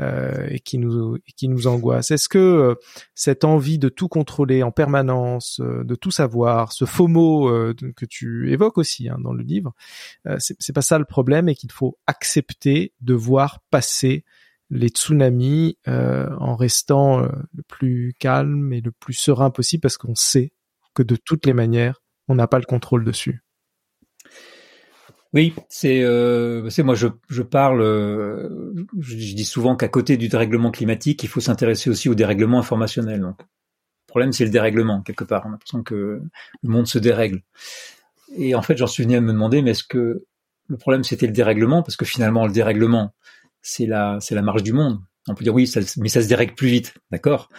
[0.00, 1.18] euh, et qui nous.
[1.18, 2.74] Est-ce que euh,
[3.14, 7.74] cette envie de tout contrôler en permanence, euh, de tout savoir, ce faux mot euh,
[7.94, 9.74] que tu évoques aussi hein, dans le livre,
[10.38, 14.24] c'est pas ça le problème et qu'il faut accepter de voir passer
[14.70, 20.52] les tsunamis en restant le plus calme et le plus serein possible parce qu'on sait
[20.94, 23.42] que de toutes les manières, on n'a pas le contrôle dessus.
[25.32, 31.22] Oui, c'est euh, moi je, parle euh, je, dis souvent qu'à côté du dérèglement climatique,
[31.22, 33.20] il faut s'intéresser aussi au dérèglement informationnel.
[33.20, 35.42] Donc, le problème c'est le dérèglement quelque part.
[35.44, 36.20] On a l'impression que
[36.62, 37.42] le monde se dérègle.
[38.36, 40.24] Et en fait, j'en suis venu à me demander mais est-ce que
[40.66, 41.84] le problème c'était le dérèglement?
[41.84, 43.14] Parce que finalement le dérèglement
[43.62, 44.98] c'est la c'est la marche du monde.
[45.28, 47.50] On peut dire oui, mais ça se dérègle plus vite, d'accord?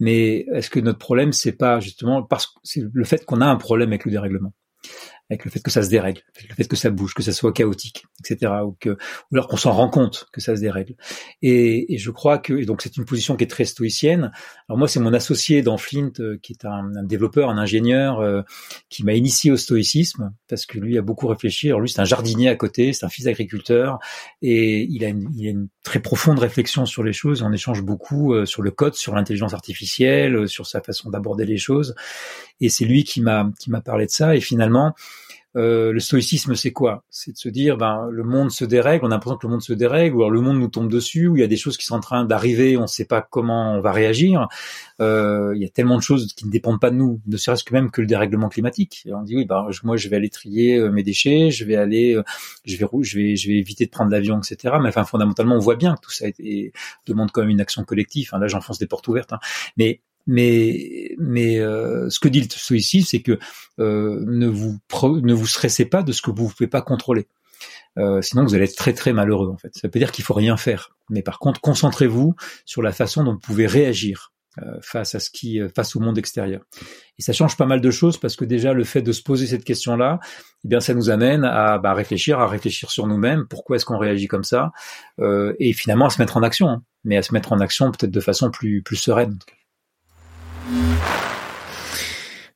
[0.00, 3.46] Mais est-ce que notre problème c'est pas justement parce que c'est le fait qu'on a
[3.46, 4.52] un problème avec le dérèglement?
[5.44, 8.04] Le fait que ça se dérègle, le fait que ça bouge, que ça soit chaotique,
[8.20, 8.52] etc.
[8.64, 10.94] Ou que, ou alors qu'on s'en rend compte que ça se dérègle.
[11.42, 14.32] Et, et je crois que, et donc c'est une position qui est très stoïcienne.
[14.68, 18.20] Alors moi, c'est mon associé dans Flint, euh, qui est un, un, développeur, un ingénieur,
[18.20, 18.42] euh,
[18.88, 21.68] qui m'a initié au stoïcisme parce que lui a beaucoup réfléchi.
[21.68, 23.98] Alors lui, c'est un jardinier à côté, c'est un fils d'agriculteur,
[24.42, 27.42] et il a, une, il a une très profonde réflexion sur les choses.
[27.42, 31.58] On échange beaucoup euh, sur le code, sur l'intelligence artificielle, sur sa façon d'aborder les
[31.58, 31.94] choses.
[32.60, 34.36] Et c'est lui qui m'a qui m'a parlé de ça.
[34.36, 34.94] Et finalement,
[35.56, 37.04] euh, le stoïcisme, c'est quoi?
[37.10, 39.62] C'est de se dire, ben, le monde se dérègle, on a l'impression que le monde
[39.62, 41.76] se dérègle, ou alors le monde nous tombe dessus, ou il y a des choses
[41.76, 44.48] qui sont en train d'arriver, on ne sait pas comment on va réagir.
[45.00, 47.64] Euh, il y a tellement de choses qui ne dépendent pas de nous, ne serait-ce
[47.64, 49.06] que même que le dérèglement climatique.
[49.12, 52.18] on dit, oui, ben, moi, je vais aller trier euh, mes déchets, je vais aller,
[52.64, 54.76] je vais, je vais, je vais éviter de prendre l'avion, etc.
[54.80, 56.26] Mais enfin, fondamentalement, on voit bien que tout ça
[57.06, 58.30] demande quand même une action collective.
[58.32, 59.40] là, j'enfonce des portes ouvertes, hein.
[59.76, 63.38] mais mais mais euh, ce que dit le stoïcisme, c'est que
[63.78, 64.78] euh, ne vous
[65.22, 67.26] ne vous stressez pas de ce que vous ne pouvez pas contrôler.
[67.98, 69.74] Euh, sinon, vous allez être très très malheureux en fait.
[69.74, 70.90] Ça veut dire qu'il faut rien faire.
[71.10, 75.30] Mais par contre, concentrez-vous sur la façon dont vous pouvez réagir euh, face à ce
[75.30, 76.62] qui face au monde extérieur.
[77.18, 79.46] Et ça change pas mal de choses parce que déjà le fait de se poser
[79.46, 80.20] cette question-là,
[80.64, 83.46] eh bien ça nous amène à bah, réfléchir, à réfléchir sur nous-mêmes.
[83.48, 84.72] Pourquoi est-ce qu'on réagit comme ça?
[85.58, 86.82] Et finalement à se mettre en action, hein.
[87.04, 89.38] mais à se mettre en action peut-être de façon plus plus sereine.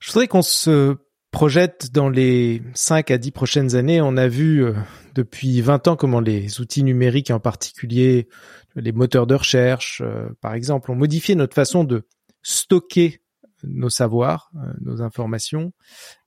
[0.07, 0.95] Je voudrais qu'on se
[1.33, 4.01] projette dans les 5 à 10 prochaines années.
[4.01, 4.73] On a vu euh,
[5.17, 8.29] depuis 20 ans comment les outils numériques, en particulier
[8.77, 12.07] les moteurs de recherche, euh, par exemple, ont modifié notre façon de
[12.41, 13.21] stocker
[13.65, 15.73] nos savoirs, euh, nos informations.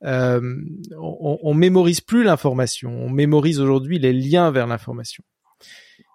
[0.02, 5.24] on, on mémorise plus l'information, on mémorise aujourd'hui les liens vers l'information.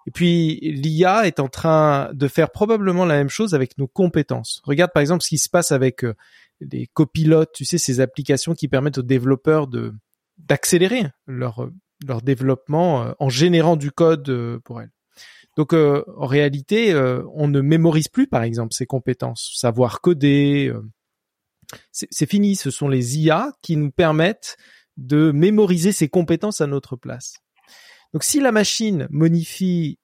[0.06, 4.62] Et puis l'IA est en train de faire probablement la même chose avec nos compétences.
[4.64, 6.14] Regarde par exemple ce qui se passe avec euh,
[6.60, 9.92] les copilotes, tu sais, ces applications qui permettent aux développeurs de
[10.38, 11.70] d'accélérer leur
[12.06, 14.92] leur développement euh, en générant du code euh, pour elles.
[15.56, 16.94] Donc en réalité,
[17.32, 20.70] on ne mémorise plus par exemple ces compétences, savoir coder,
[21.90, 22.56] c'est fini.
[22.56, 24.58] Ce sont les IA qui nous permettent
[24.96, 27.36] de mémoriser ces compétences à notre place.
[28.12, 29.98] Donc si la machine modifie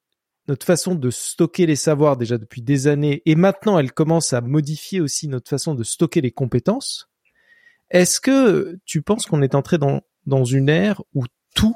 [0.49, 4.41] notre façon de stocker les savoirs déjà depuis des années et maintenant elle commence à
[4.41, 7.09] modifier aussi notre façon de stocker les compétences,
[7.91, 11.25] est-ce que tu penses qu'on est entré dans, une ère où
[11.55, 11.75] tout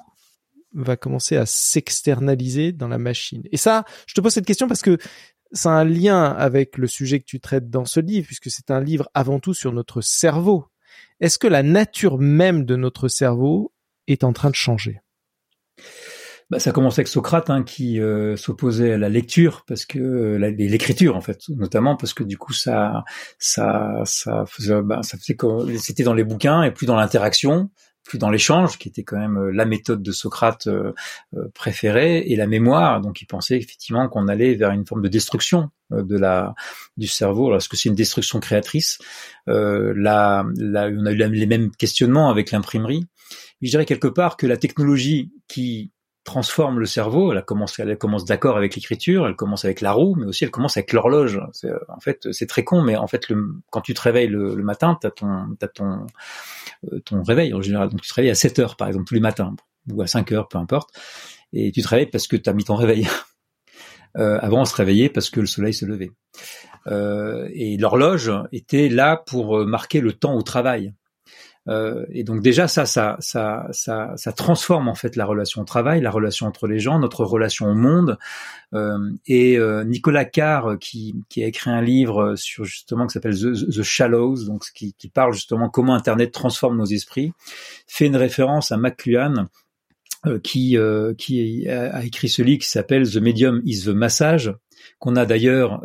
[0.72, 3.42] va commencer à s'externaliser dans la machine?
[3.52, 4.96] Et ça, je te pose cette question parce que
[5.52, 8.80] c'est un lien avec le sujet que tu traites dans ce livre, puisque c'est un
[8.80, 10.66] livre avant tout sur notre cerveau.
[11.20, 13.72] Est-ce que la nature même de notre cerveau
[14.06, 15.00] est en train de changer?
[16.50, 20.38] Bah, ça commence avec Socrate hein, qui euh, s'opposait à la lecture parce que euh,
[20.38, 23.04] l'écriture en fait, notamment parce que du coup ça
[23.38, 25.36] ça ça faisait, bah, ça faisait
[25.78, 27.70] c'était dans les bouquins et plus dans l'interaction
[28.06, 30.92] plus dans l'échange, qui était quand même euh, la méthode de Socrate euh,
[31.36, 33.00] euh, préférée, et la mémoire.
[33.00, 36.54] Donc, il pensait effectivement qu'on allait vers une forme de destruction de la
[36.96, 37.46] du cerveau.
[37.46, 38.98] Alors, est-ce que c'est une destruction créatrice?
[39.48, 43.04] Euh, là, là, on a eu les mêmes questionnements avec l'imprimerie.
[43.62, 45.92] Je dirais quelque part que la technologie qui
[46.26, 47.32] transforme le cerveau.
[47.32, 50.92] Elle commence, d'accord avec l'écriture, elle commence avec la roue, mais aussi elle commence avec
[50.92, 51.40] l'horloge.
[51.88, 53.26] En fait, c'est très con, mais en fait,
[53.70, 56.06] quand tu te réveilles le, matin, t'as ton, ton,
[56.92, 57.88] euh, ton réveil en général.
[57.88, 59.54] Donc tu te réveilles à 7 heures, par exemple, tous les matins,
[59.90, 60.90] ou à 5 heures, peu importe.
[61.54, 63.08] Et tu te réveilles parce que tu as mis ton réveil.
[64.18, 66.10] Euh, avant, on se réveillait parce que le soleil se levait.
[66.86, 70.94] Euh, et l'horloge était là pour marquer le temps au travail.
[71.68, 75.64] Euh, et donc déjà ça, ça, ça, ça, ça transforme en fait la relation au
[75.64, 78.18] travail, la relation entre les gens, notre relation au monde.
[78.74, 83.36] Euh, et euh, Nicolas Carr, qui, qui a écrit un livre sur justement qui s'appelle
[83.36, 87.32] The, Shallows, donc qui, qui parle justement comment Internet transforme nos esprits,
[87.86, 89.46] fait une référence à McLuhan.
[90.42, 90.76] qui,
[91.18, 94.52] qui a écrit ce livre qui s'appelle The Medium is the Massage,
[94.98, 95.82] qu'on a d'ailleurs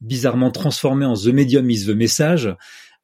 [0.00, 2.54] bizarrement transformé en The Medium is the Message,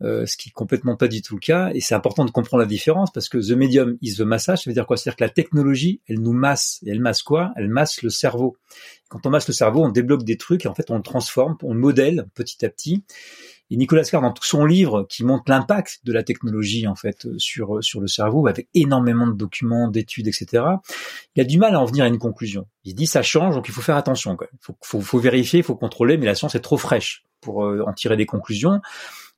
[0.02, 1.70] euh, ce qui est complètement pas du tout le cas.
[1.74, 4.70] Et c'est important de comprendre la différence parce que the medium is the massage, ça
[4.70, 4.96] veut dire quoi?
[4.96, 6.80] C'est-à-dire que la technologie, elle nous masse.
[6.86, 7.52] Et elle masse quoi?
[7.56, 8.56] Elle masse le cerveau.
[9.08, 11.56] Quand on masse le cerveau, on débloque des trucs et en fait on le transforme,
[11.62, 13.04] on le modèle petit à petit.
[13.72, 17.28] Et Nicolas Carr, dans tout son livre, qui montre l'impact de la technologie en fait
[17.38, 20.64] sur sur le cerveau, avec énormément de documents, d'études, etc.
[21.36, 22.66] Il a du mal à en venir à une conclusion.
[22.84, 24.36] Il dit ça change, donc il faut faire attention.
[24.40, 27.64] Il faut, faut, faut, vérifier, il faut contrôler, mais la science est trop fraîche pour
[27.64, 28.80] euh, en tirer des conclusions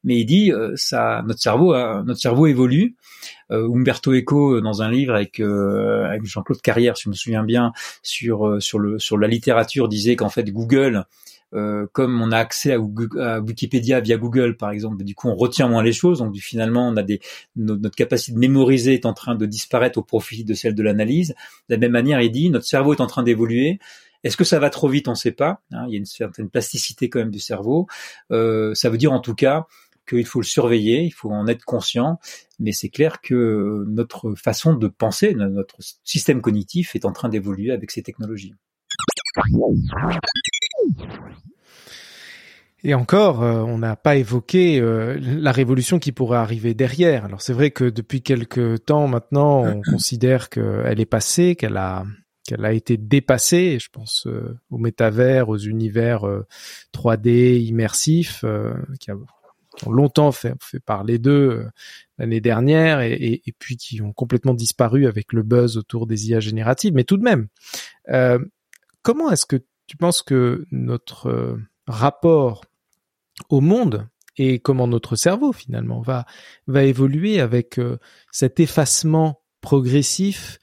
[0.04, 2.96] mais il dit euh, ça, notre cerveau, notre cerveau évolue.
[3.50, 7.44] Euh, Umberto Eco, euh, dans un livre avec, avec Jean-Claude Carrière, si je me souviens
[7.44, 11.04] bien, sur sur le sur la littérature, disait qu'en fait Google
[11.92, 15.82] comme on a accès à, Wikipédia via Google, par exemple, du coup, on retient moins
[15.82, 16.20] les choses.
[16.20, 17.20] Donc, finalement, on a des,
[17.56, 21.34] notre, capacité de mémoriser est en train de disparaître au profit de celle de l'analyse.
[21.68, 23.80] De la même manière, il dit, notre cerveau est en train d'évoluer.
[24.24, 25.08] Est-ce que ça va trop vite?
[25.08, 25.60] On ne sait pas.
[25.72, 25.84] Hein.
[25.88, 27.86] il y a une certaine plasticité quand même du cerveau.
[28.30, 29.66] Euh, ça veut dire en tout cas
[30.08, 32.18] qu'il faut le surveiller, il faut en être conscient,
[32.58, 37.72] mais c'est clair que notre façon de penser, notre système cognitif est en train d'évoluer
[37.72, 38.54] avec ces technologies.
[42.84, 47.24] Et encore, euh, on n'a pas évoqué euh, la révolution qui pourrait arriver derrière.
[47.24, 52.04] Alors c'est vrai que depuis quelques temps maintenant, on considère qu'elle est passée, qu'elle a
[52.44, 53.78] qu'elle a été dépassée.
[53.80, 56.24] Je pense euh, au métavers, aux univers
[56.92, 58.44] 3D immersifs,
[58.98, 59.14] qui a
[59.86, 61.70] ont longtemps fait, fait parler d'eux euh,
[62.18, 66.92] l'année dernière et, puis qui ont complètement disparu avec le buzz autour des IA génératives.
[66.94, 67.48] Mais tout de même,
[68.10, 68.38] euh,
[69.02, 69.56] comment est-ce que
[69.86, 71.56] tu penses que notre euh,
[71.86, 72.64] rapport
[73.48, 76.24] au monde et comment notre cerveau finalement va
[76.66, 77.78] va évoluer avec
[78.30, 80.58] cet effacement progressif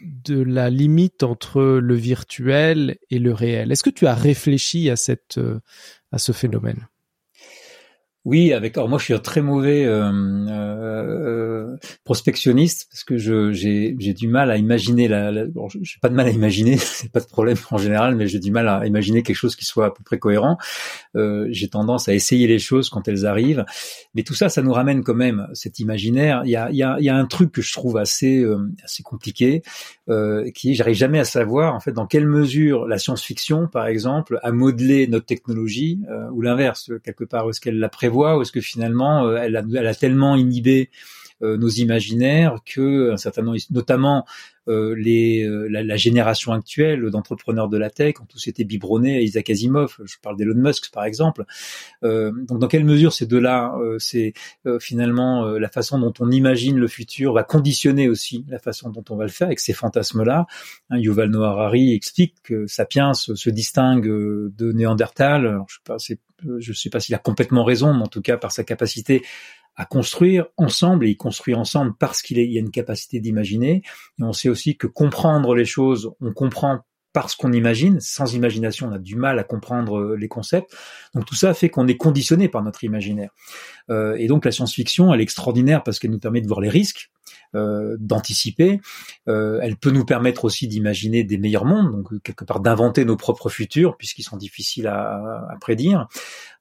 [0.00, 3.72] de la limite entre le virtuel et le réel?
[3.72, 5.38] Est-ce que tu as réfléchi à cette
[6.12, 6.86] à ce phénomène?
[8.26, 8.76] Oui, avec.
[8.76, 10.10] Alors moi, je suis un très mauvais euh,
[10.48, 15.30] euh, prospectionniste parce que je j'ai du mal à imaginer la.
[15.30, 18.26] la bon, j'ai pas de mal à imaginer, c'est pas de problème en général, mais
[18.26, 20.58] j'ai du mal à imaginer quelque chose qui soit à peu près cohérent.
[21.14, 23.64] Euh, j'ai tendance à essayer les choses quand elles arrivent,
[24.16, 26.42] mais tout ça, ça nous ramène quand même cet imaginaire.
[26.44, 28.40] Il y a il y a il y a un truc que je trouve assez
[28.40, 29.62] euh, assez compliqué,
[30.08, 34.40] euh, qui j'arrive jamais à savoir en fait dans quelle mesure la science-fiction, par exemple,
[34.42, 38.52] a modelé notre technologie euh, ou l'inverse quelque part, est-ce qu'elle la prévoit ou est-ce
[38.52, 40.90] que finalement euh, elle a, elle a tellement inhibé
[41.40, 44.24] nos imaginaires que un certain nombre, notamment
[44.68, 49.16] euh, les, euh, la, la, génération actuelle d'entrepreneurs de la tech ont tous été biberonnés
[49.16, 49.96] à Isaac Asimov.
[50.04, 51.44] Je parle d'Elon Musk par exemple.
[52.02, 54.32] Euh, donc dans quelle mesure ces deux-là, c'est
[54.80, 59.16] finalement la façon dont on imagine le futur va conditionner aussi la façon dont on
[59.16, 60.46] va le faire avec ces fantasmes-là?
[60.90, 65.60] Hein, Yuval Noah Harari explique que Sapiens se distingue de Néandertal.
[65.98, 66.14] Je
[66.58, 69.22] je sais pas s'il a complètement raison, mais en tout cas par sa capacité
[69.76, 73.82] à construire ensemble, et il construit ensemble parce qu'il y a une capacité d'imaginer.
[74.18, 76.80] Et on sait aussi que comprendre les choses, on comprend
[77.12, 77.98] parce qu'on imagine.
[78.00, 80.74] Sans imagination, on a du mal à comprendre euh, les concepts.
[81.14, 83.30] Donc tout ça fait qu'on est conditionné par notre imaginaire.
[83.90, 86.68] Euh, et donc la science-fiction, elle est extraordinaire parce qu'elle nous permet de voir les
[86.68, 87.10] risques,
[87.54, 88.80] euh, d'anticiper.
[89.28, 93.16] Euh, elle peut nous permettre aussi d'imaginer des meilleurs mondes, donc quelque part d'inventer nos
[93.16, 96.08] propres futurs, puisqu'ils sont difficiles à, à prédire.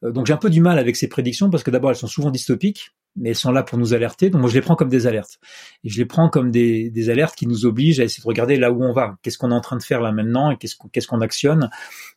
[0.04, 2.08] Euh, donc j'ai un peu du mal avec ces prédictions parce que d'abord elles sont
[2.08, 4.30] souvent dystopiques mais elles sont là pour nous alerter.
[4.30, 5.40] Donc moi, je les prends comme des alertes.
[5.84, 8.58] Et je les prends comme des, des alertes qui nous obligent à essayer de regarder
[8.58, 9.18] là où on va.
[9.22, 11.70] Qu'est-ce qu'on est en train de faire là maintenant et qu'est-ce qu'on actionne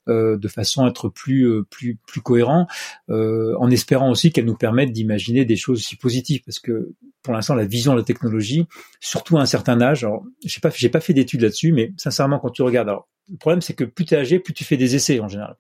[0.08, 2.66] euh, de façon à être plus euh, plus plus cohérent,
[3.10, 6.42] euh, en espérant aussi qu'elles nous permettent d'imaginer des choses aussi positives.
[6.44, 8.66] Parce que pour l'instant, la vision de la technologie,
[9.00, 11.92] surtout à un certain âge, alors je sais pas, j'ai pas fait d'études là-dessus, mais
[11.96, 14.64] sincèrement, quand tu regardes, alors le problème c'est que plus tu es âgé, plus tu
[14.64, 15.56] fais des essais en général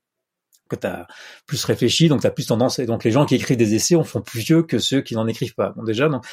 [0.68, 1.06] que tu as
[1.46, 4.04] plus réfléchi, donc tu plus tendance, et donc les gens qui écrivent des essais en
[4.04, 5.70] font plus vieux que ceux qui n'en écrivent pas.
[5.76, 6.24] Bon déjà, donc,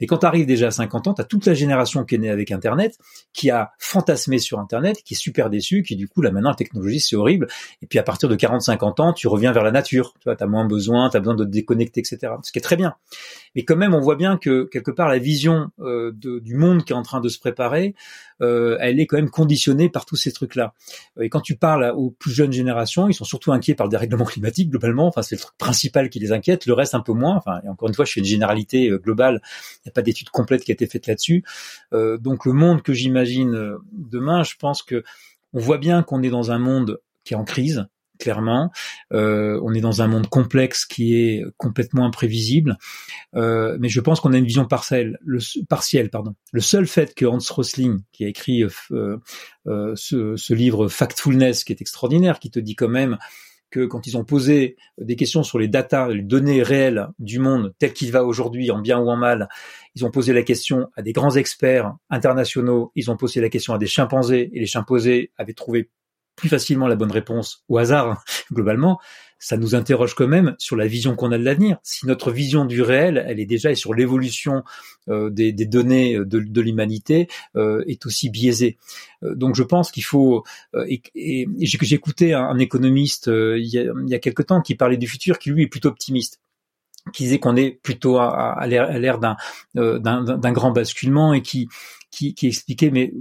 [0.00, 2.18] et quand tu arrives déjà à 50 ans, tu as toute la génération qui est
[2.18, 2.98] née avec Internet,
[3.32, 6.56] qui a fantasmé sur Internet, qui est super déçu, qui du coup, là maintenant, la
[6.56, 7.48] technologie, c'est horrible,
[7.82, 10.46] et puis à partir de 40-50 ans, tu reviens vers la nature, tu vois, as
[10.46, 12.32] moins besoin, tu as besoin de te déconnecter, etc.
[12.42, 12.94] Ce qui est très bien.
[13.54, 16.84] Mais quand même, on voit bien que quelque part, la vision euh, de, du monde
[16.84, 17.94] qui est en train de se préparer,
[18.42, 20.74] euh, elle est quand même conditionnée par tous ces trucs-là.
[21.20, 24.24] Et quand tu parles aux plus jeunes générations, ils sont surtout inquiets par le dérèglement
[24.24, 25.06] climatique globalement.
[25.06, 26.66] Enfin, c'est le truc principal qui les inquiète.
[26.66, 27.36] Le reste un peu moins.
[27.36, 29.40] Enfin, et encore une fois, je fais une généralité euh, globale.
[29.76, 31.44] Il n'y a pas d'étude complète qui a été faite là-dessus.
[31.92, 35.04] Euh, donc le monde que j'imagine euh, demain, je pense que
[35.52, 37.86] on voit bien qu'on est dans un monde qui est en crise,
[38.22, 38.70] clairement.
[39.12, 42.78] Euh, on est dans un monde complexe qui est complètement imprévisible,
[43.34, 45.18] euh, mais je pense qu'on a une vision partielle.
[45.24, 46.34] Le, partielle pardon.
[46.52, 49.18] Le seul fait que Hans Rosling, qui a écrit euh,
[49.96, 53.18] ce, ce, livre Factfulness, qui est extraordinaire, qui te dit quand même
[53.72, 57.74] que quand ils ont posé des questions sur les datas, les données réelles du monde
[57.80, 59.48] tel qu'il va aujourd'hui, en bien ou en mal,
[59.96, 63.74] ils ont posé la question à des grands experts internationaux, ils ont posé la question
[63.74, 65.90] à des chimpanzés, et les chimpanzés avaient trouvé
[66.42, 68.98] plus facilement la bonne réponse au hasard, globalement,
[69.38, 71.76] ça nous interroge quand même sur la vision qu'on a de l'avenir.
[71.84, 74.64] Si notre vision du réel, elle est déjà sur l'évolution
[75.08, 78.76] euh, des, des, données de, de l'humanité, euh, est aussi biaisée.
[79.22, 80.42] Euh, donc je pense qu'il faut.
[80.74, 84.18] Euh, et, et, j'ai écouté un, un économiste euh, il y, a, il y a
[84.18, 86.40] quelque temps qui parlait du futur, qui lui est plutôt optimiste
[87.12, 89.36] qui disait qu'on est plutôt à, à l'ère d'un,
[89.74, 91.68] d'un grand basculement et qui
[92.12, 93.12] qui, qui expliquait mais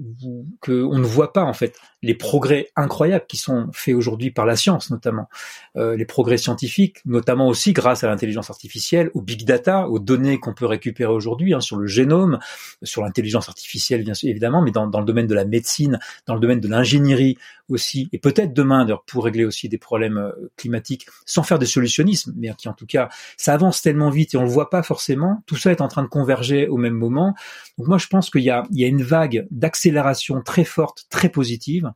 [0.61, 4.45] que on ne voit pas en fait les progrès incroyables qui sont faits aujourd'hui par
[4.45, 5.29] la science notamment,
[5.77, 10.39] euh, les progrès scientifiques, notamment aussi grâce à l'intelligence artificielle, au big data, aux données
[10.39, 12.39] qu'on peut récupérer aujourd'hui hein, sur le génome,
[12.83, 16.33] sur l'intelligence artificielle bien sûr évidemment, mais dans, dans, le domaine de la médecine, dans
[16.33, 17.37] le domaine de l'ingénierie
[17.69, 22.33] aussi, et peut-être demain pour régler aussi des problèmes euh, climatiques, sans faire de solutionnisme,
[22.35, 25.43] mais qui en tout cas ça avance tellement vite et on le voit pas forcément.
[25.45, 27.35] Tout ça est en train de converger au même moment.
[27.77, 31.91] Donc moi je pense qu'il il y a une vague d'accélération très forte, très positive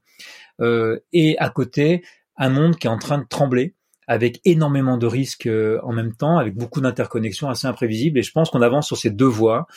[0.62, 2.04] euh, et à côté
[2.38, 3.76] un monde qui est en train de trembler
[4.08, 8.20] avec énormément de risques euh, en même temps, avec beaucoup d'interconnexions assez imprévisibles.
[8.20, 9.68] Et je pense qu'on avance sur ces deux voies.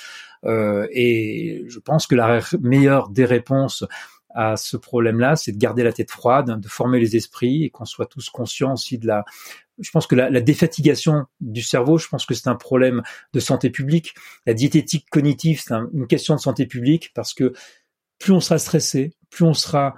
[0.45, 3.85] Euh, et je pense que la meilleure des réponses
[4.35, 7.87] à ce problème-là, c'est de garder la tête froide, de former les esprits et qu'on
[7.87, 9.25] soit tous conscients aussi de la.
[9.81, 13.41] Je pense que la, la défatigation du cerveau, je pense que c'est un problème de
[13.41, 14.15] santé publique.
[14.47, 17.53] La diététique cognitive, c'est une question de santé publique parce que
[18.19, 19.95] plus on sera stressé, plus on sera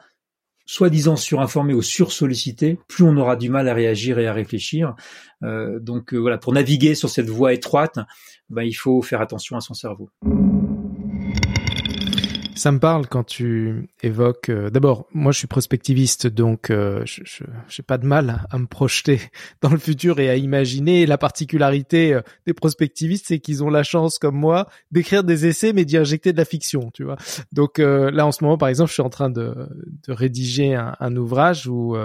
[0.71, 4.95] soi-disant surinformé ou sursollicité, plus on aura du mal à réagir et à réfléchir.
[5.43, 7.99] Euh, donc euh, voilà, pour naviguer sur cette voie étroite,
[8.51, 10.11] ben, il faut faire attention à son cerveau.
[12.61, 14.51] Ça me parle quand tu évoques.
[14.51, 18.67] Euh, d'abord, moi, je suis prospectiviste, donc euh, je n'ai pas de mal à me
[18.67, 19.19] projeter
[19.63, 21.07] dans le futur et à imaginer.
[21.07, 25.73] La particularité euh, des prospectivistes, c'est qu'ils ont la chance, comme moi, d'écrire des essais,
[25.73, 27.17] mais d'y injecter de la fiction, tu vois.
[27.51, 29.55] Donc là, en ce moment, par exemple, je suis en train de,
[30.07, 31.97] de rédiger un, un ouvrage où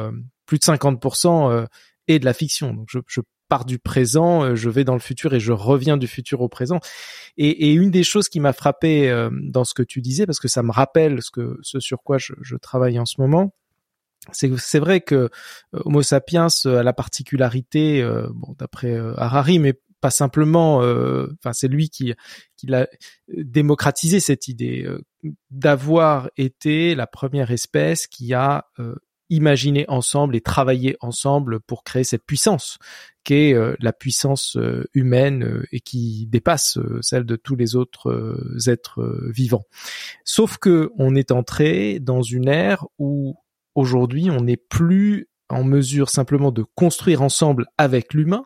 [0.46, 1.68] plus de 50%
[2.08, 2.74] est de la fiction.
[2.74, 5.98] Donc je, je pars du présent, euh, je vais dans le futur et je reviens
[5.98, 6.80] du futur au présent.
[7.38, 10.48] Et, une des choses qui m'a frappé euh, dans ce que tu disais, parce que
[10.48, 13.54] ça me rappelle ce que ce sur quoi je, travaille en ce moment,
[14.32, 15.30] c'est c'est vrai que euh,
[15.74, 18.04] Homo sapiens a la particularité,
[18.34, 22.14] bon d'après Harari, mais pas simplement, enfin c'est lui qui
[22.56, 22.88] qui l'a
[23.28, 24.88] démocratisé cette idée
[25.52, 28.68] d'avoir été la première espèce qui a
[29.30, 32.78] imaginer ensemble et travailler ensemble pour créer cette puissance
[33.26, 37.76] qui est euh, la puissance euh, humaine euh, et qui dépasse celle de tous les
[37.76, 39.66] autres êtres vivants.
[40.24, 43.36] Sauf que on est entré dans une ère où
[43.74, 48.46] aujourd'hui on n'est plus en mesure simplement de construire ensemble avec l'humain,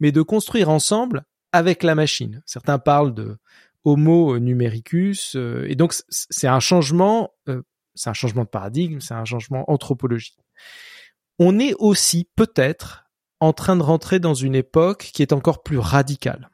[0.00, 2.42] mais de construire ensemble avec la machine.
[2.46, 3.38] Certains parlent de
[3.84, 5.36] Homo numericus,
[5.66, 7.32] et donc c'est un changement
[7.94, 10.38] c'est un changement de paradigme, c'est un changement anthropologique.
[11.38, 13.10] On est aussi peut-être
[13.40, 16.50] en train de rentrer dans une époque qui est encore plus radicale.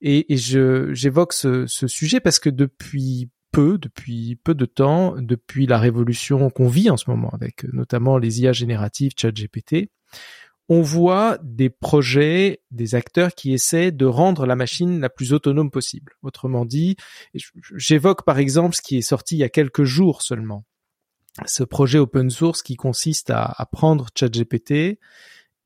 [0.00, 5.78] Et, je j'évoque ce, sujet parce que depuis peu, depuis peu de temps, depuis la
[5.78, 9.90] révolution qu'on vit en ce moment avec notamment les IA génératives, ChatGPT,
[10.68, 15.70] on voit des projets, des acteurs qui essaient de rendre la machine la plus autonome
[15.70, 16.12] possible.
[16.22, 16.96] Autrement dit,
[17.74, 20.64] j'évoque par exemple ce qui est sorti il y a quelques jours seulement.
[21.46, 24.98] Ce projet open source qui consiste à, prendre ChatGPT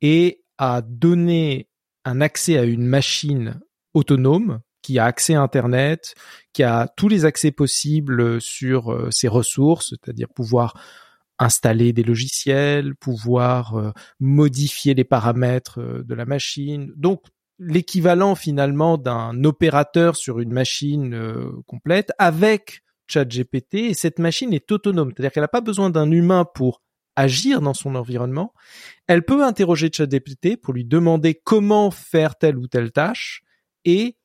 [0.03, 1.69] et à donner
[2.05, 3.61] un accès à une machine
[3.95, 6.15] autonome qui a accès à Internet,
[6.53, 10.75] qui a tous les accès possibles sur euh, ses ressources, c'est-à-dire pouvoir
[11.43, 13.91] installer des logiciels, pouvoir euh,
[14.21, 16.93] modifier les paramètres euh, de la machine.
[16.97, 17.25] Donc
[17.59, 24.71] l'équivalent finalement d'un opérateur sur une machine euh, complète avec ChatGPT et cette machine est
[24.71, 26.81] autonome, c'est-à-dire qu'elle n'a pas besoin d'un humain pour
[27.17, 28.55] agir dans son environnement.
[29.07, 33.43] Elle peut interroger ChatGPT pour lui demander comment faire telle ou telle tâche
[33.85, 34.17] et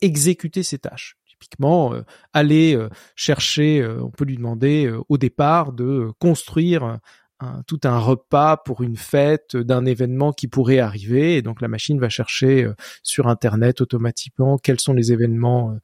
[0.00, 5.72] exécuter ces tâches typiquement euh, aller euh, chercher, euh, on peut lui demander au départ
[5.72, 6.98] de construire
[7.68, 12.00] tout un repas pour une fête d'un événement qui pourrait arriver et donc la machine
[12.00, 12.68] va chercher
[13.04, 15.78] sur internet automatiquement quels sont les événements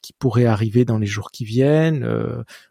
[0.00, 2.08] qui pourraient arriver dans les jours qui viennent,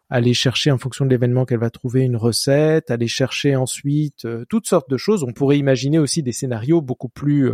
[0.10, 4.68] aller chercher en fonction de l'événement qu'elle va trouver une recette, aller chercher ensuite toutes
[4.68, 5.24] sortes de choses.
[5.24, 7.54] On pourrait imaginer aussi des scénarios beaucoup plus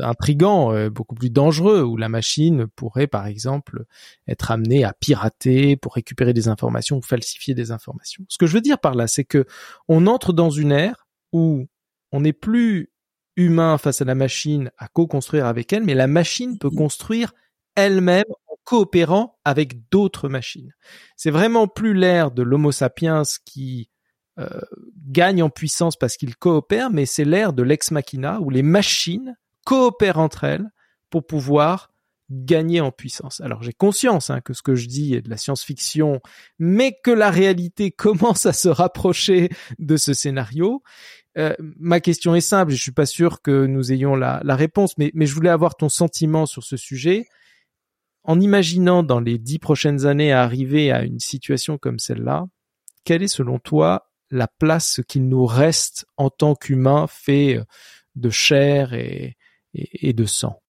[0.00, 3.84] intrigant, euh, beaucoup plus dangereux, où la machine pourrait, par exemple,
[4.26, 8.24] être amenée à pirater pour récupérer des informations ou falsifier des informations.
[8.28, 9.46] Ce que je veux dire par là, c'est que
[9.88, 11.66] on entre dans une ère où
[12.12, 12.90] on n'est plus
[13.36, 17.32] humain face à la machine à co-construire avec elle, mais la machine peut construire
[17.76, 20.74] elle-même en coopérant avec d'autres machines.
[21.16, 23.90] C'est vraiment plus l'ère de l'Homo sapiens qui
[24.38, 24.60] euh,
[25.08, 29.36] gagne en puissance parce qu'ils coopèrent, mais c'est l'ère de l'ex machina où les machines
[29.68, 30.70] coopèrent entre elles
[31.10, 31.90] pour pouvoir
[32.30, 33.42] gagner en puissance.
[33.42, 36.20] Alors j'ai conscience hein, que ce que je dis est de la science-fiction,
[36.58, 40.82] mais que la réalité commence à se rapprocher de ce scénario.
[41.36, 44.96] Euh, ma question est simple, je suis pas sûr que nous ayons la, la réponse,
[44.96, 47.26] mais, mais je voulais avoir ton sentiment sur ce sujet.
[48.24, 52.46] En imaginant dans les dix prochaines années arriver à une situation comme celle-là,
[53.04, 57.60] quelle est selon toi la place qu'il nous reste en tant qu'humain fait
[58.16, 59.37] de chair et,
[59.74, 60.60] de sang.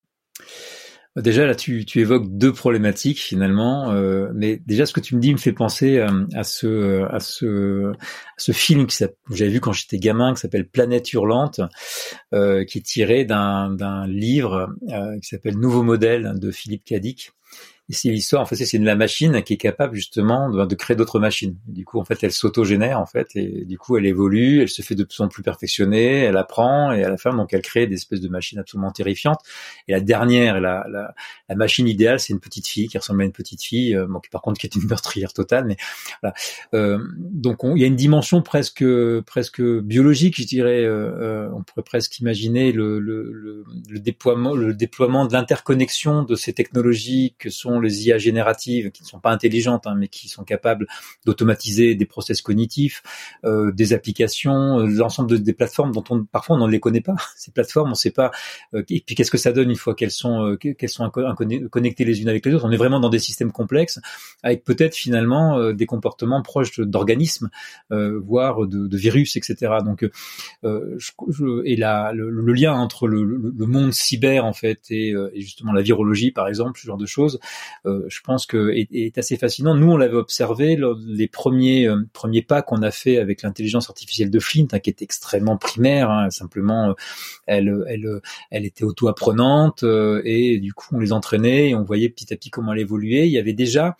[1.16, 5.34] Déjà là, tu, évoques deux problématiques finalement, euh, mais déjà ce que tu me dis
[5.34, 7.94] me fait penser euh, à ce à ce
[8.38, 8.94] ce film que
[9.32, 11.62] j'avais vu quand j'étais gamin qui s'appelle Planète hurlante,
[12.34, 14.70] euh, qui est tiré d'un d'un livre
[15.22, 17.32] qui s'appelle Nouveau modèle de Philippe Cadic
[17.90, 20.96] et c'est l'histoire, en fait, c'est la machine qui est capable justement de, de créer
[20.96, 21.56] d'autres machines.
[21.68, 24.82] du coup, en fait, elle s'autogénère, en fait, et du coup, elle évolue, elle se
[24.82, 27.88] fait de plus en plus perfectionnée, elle apprend, et à la fin, donc, elle crée
[27.88, 29.40] des espèces de machines absolument terrifiantes.
[29.88, 31.14] Et la dernière, la, la,
[31.50, 34.20] la machine idéale, c'est une petite fille qui ressemble à une petite fille, euh, bon,
[34.20, 35.78] qui par contre qui est une meurtrière totale, mais
[36.22, 36.36] voilà.
[36.74, 38.86] Euh, donc, il y a une dimension presque
[39.26, 40.84] presque biologique, je dirais.
[40.84, 46.24] Euh, euh, on pourrait presque imaginer le, le, le, le déploiement le déploiement de l'interconnexion
[46.24, 50.08] de ces technologies que sont les IA génératives, qui ne sont pas intelligentes, hein, mais
[50.08, 50.88] qui sont capables
[51.26, 53.04] d'automatiser des process cognitifs,
[53.46, 57.16] euh, des applications, euh, l'ensemble des plateformes dont on parfois on ne les connaît pas.
[57.36, 58.32] Ces plateformes, on ne sait pas.
[58.74, 62.22] Euh, et puis qu'est-ce que ça donne une fois qu'elles sont qu'elles sont connectées les
[62.22, 62.66] unes avec les autres?
[62.66, 64.00] On est vraiment dans des systèmes complexes,
[64.44, 67.50] avec peut-être finalement des comportements proches d'organismes,
[67.90, 69.78] voire de, virus, etc.
[69.84, 70.08] Donc,
[70.64, 73.26] je, et là, le, lien entre le,
[73.66, 77.30] monde cyber en fait et, et justement la virologie, par exemple, ce genre de choses,
[77.30, 77.38] euh,
[77.86, 79.76] je pense que est, assez fascinant.
[79.76, 83.90] Nous, on l'avait observé lors les premiers euh, premiers pas qu'on a fait avec l'intelligence
[83.90, 86.10] artificielle de Flint, hein, qui est extrêmement primaire.
[86.10, 86.94] Hein, simplement, euh,
[87.48, 89.84] elle elle elle était auto-apprenante
[90.24, 93.28] et du coup, on les entraînait et on voyait petit à petit comment elle évoluait.
[93.28, 93.98] Il y avait déjà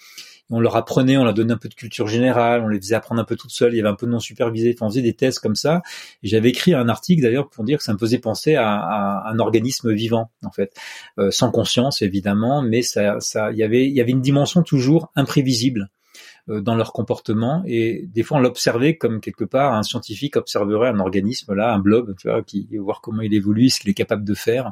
[0.50, 3.22] on leur apprenait, on leur donnait un peu de culture générale, on les faisait apprendre
[3.22, 5.14] un peu toutes seules, il y avait un peu de non supervisé, on faisait des
[5.14, 5.82] tests comme ça.
[6.24, 9.32] Et j'avais écrit un article d'ailleurs pour dire que ça me faisait penser à, à
[9.32, 10.74] un organisme vivant en fait,
[11.20, 14.64] euh, sans conscience évidemment, mais ça, ça, il y avait, il y avait une dimension
[14.64, 15.90] toujours imprévisible
[16.50, 21.00] dans leur comportement et des fois on l'observait comme quelque part un scientifique observerait un
[21.00, 24.24] organisme là, un blob, tu vois, qui voir comment il évolue, ce qu'il est capable
[24.24, 24.72] de faire.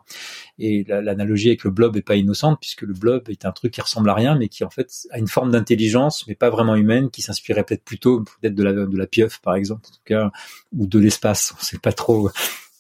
[0.59, 3.81] Et l'analogie avec le blob est pas innocente puisque le blob est un truc qui
[3.81, 7.09] ressemble à rien mais qui en fait a une forme d'intelligence mais pas vraiment humaine
[7.09, 10.31] qui s'inspirait peut-être plutôt peut-être de la de la pieuvre par exemple en tout cas
[10.75, 11.53] ou de l'espace.
[11.57, 12.31] On sait pas trop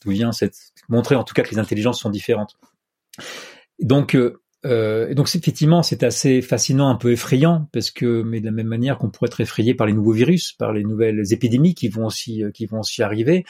[0.03, 0.57] d'où vient cette
[0.89, 2.57] montrer en tout cas que les intelligences sont différentes.
[3.79, 8.39] Donc euh, euh, et donc effectivement, c'est assez fascinant, un peu effrayant, parce que, mais
[8.39, 11.21] de la même manière qu'on pourrait être effrayé par les nouveaux virus, par les nouvelles
[11.31, 13.45] épidémies qui vont aussi, euh, qui vont aussi arriver,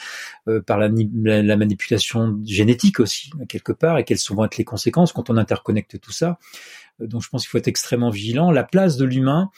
[0.48, 5.12] euh, par la, la, manipulation génétique aussi quelque part, et quelles vont être les conséquences
[5.12, 6.38] quand on interconnecte tout ça.
[7.00, 8.50] Euh, donc je pense qu'il faut être extrêmement vigilant.
[8.50, 9.50] La place de l'humain,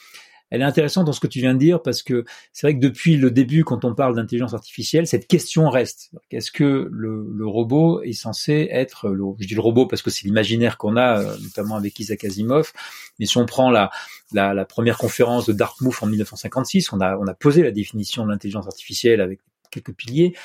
[0.51, 2.81] elle est intéressante dans ce que tu viens de dire parce que c'est vrai que
[2.81, 6.11] depuis le début, quand on parle d'intelligence artificielle, cette question reste.
[6.29, 10.25] Est-ce que le, robot est censé être, le, je dis le robot parce que c'est
[10.25, 12.73] l'imaginaire qu'on a, euh, notamment avec Isaac Asimov,
[13.17, 13.89] mais si on prend la,
[14.33, 18.31] la, première conférence de Dartmouth en 1956, on a, on a posé la définition de
[18.31, 19.39] l'intelligence artificielle avec
[19.71, 20.35] quelques piliers.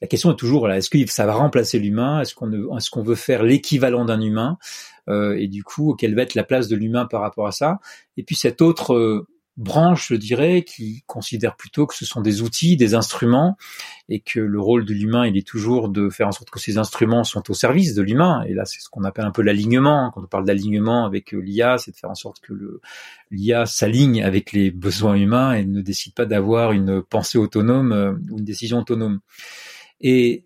[0.00, 2.20] La question est toujours là est-ce que ça va remplacer l'humain?
[2.20, 4.58] Est-ce qu'on est-ce veut faire l'équivalent d'un humain?
[5.08, 7.78] Euh, Et du coup, quelle va être la place de l'humain par rapport à ça?
[8.16, 9.26] Et puis cette autre euh,
[9.56, 13.56] branche, je dirais, qui considère plutôt que ce sont des outils, des instruments,
[14.08, 16.78] et que le rôle de l'humain, il est toujours de faire en sorte que ces
[16.78, 18.42] instruments sont au service de l'humain.
[18.46, 20.10] Et là, c'est ce qu'on appelle un peu l'alignement.
[20.14, 22.80] Quand on parle d'alignement avec euh, l'IA, c'est de faire en sorte que
[23.30, 28.12] l'IA s'aligne avec les besoins humains et ne décide pas d'avoir une pensée autonome euh,
[28.30, 29.20] ou une décision autonome.
[30.00, 30.44] Et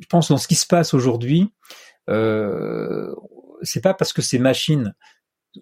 [0.00, 1.50] je pense dans ce qui se passe aujourd'hui,
[2.10, 3.14] euh,
[3.62, 4.94] c'est pas parce que ces machines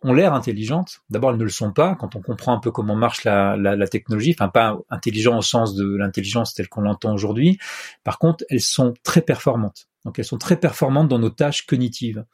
[0.03, 1.01] ont l'air intelligentes.
[1.11, 3.77] D'abord, elles ne le sont pas quand on comprend un peu comment marche la, la,
[3.77, 4.35] la technologie.
[4.37, 7.59] Enfin, pas intelligent au sens de l'intelligence telle qu'on l'entend aujourd'hui.
[8.05, 9.89] Par contre, elles sont très performantes.
[10.05, 12.25] Donc, elles sont très performantes dans nos tâches cognitives.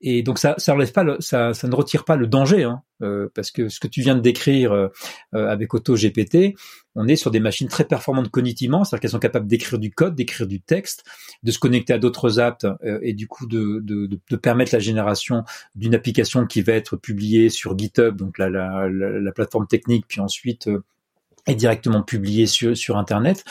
[0.00, 2.82] Et donc ça, ça relève pas, le, ça, ça ne retire pas le danger, hein,
[3.02, 4.88] euh, parce que ce que tu viens de décrire euh,
[5.34, 6.54] euh avec GPT,
[6.94, 10.14] on est sur des machines très performantes cognitivement, c'est-à-dire qu'elles sont capables d'écrire du code,
[10.14, 11.04] d'écrire du texte,
[11.42, 14.80] de se connecter à d'autres apps euh, et du coup de, de, de, permettre la
[14.80, 15.44] génération
[15.74, 20.20] d'une application qui va être publiée sur GitHub, donc la, la, la, plateforme technique, puis
[20.20, 20.68] ensuite
[21.46, 23.44] est directement publiée sur, sur Internet.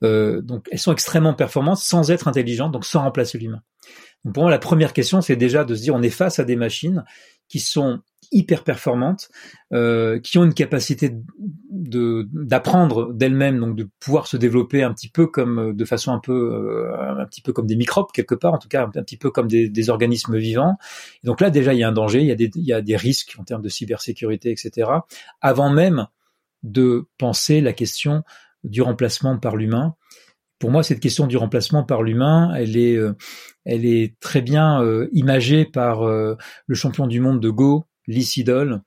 [0.00, 3.62] donc elles sont extrêmement performantes sans être intelligentes, donc sans remplacer l'humain
[4.32, 6.56] pour moi, la première question, c'est déjà de se dire, on est face à des
[6.56, 7.04] machines
[7.48, 8.00] qui sont
[8.30, 9.28] hyper performantes,
[9.74, 11.14] euh, qui ont une capacité
[11.70, 16.18] de d'apprendre d'elles-mêmes, donc de pouvoir se développer un petit peu comme de façon un
[16.18, 19.18] peu euh, un petit peu comme des microbes quelque part, en tout cas un, petit
[19.18, 20.78] peu comme des, des, organismes vivants.
[21.24, 22.80] Donc là déjà il y a un danger, il y a des il y a
[22.80, 24.90] des risques en termes de cybersécurité, etc.
[25.42, 26.06] Avant même
[26.62, 28.22] de penser la question
[28.64, 29.94] du remplacement par l'humain
[30.62, 33.14] pour moi, cette question du remplacement par l'humain, elle est, euh,
[33.64, 36.36] elle est très bien euh, imagée par euh,
[36.68, 38.80] le champion du monde de Go, Lee Sedol.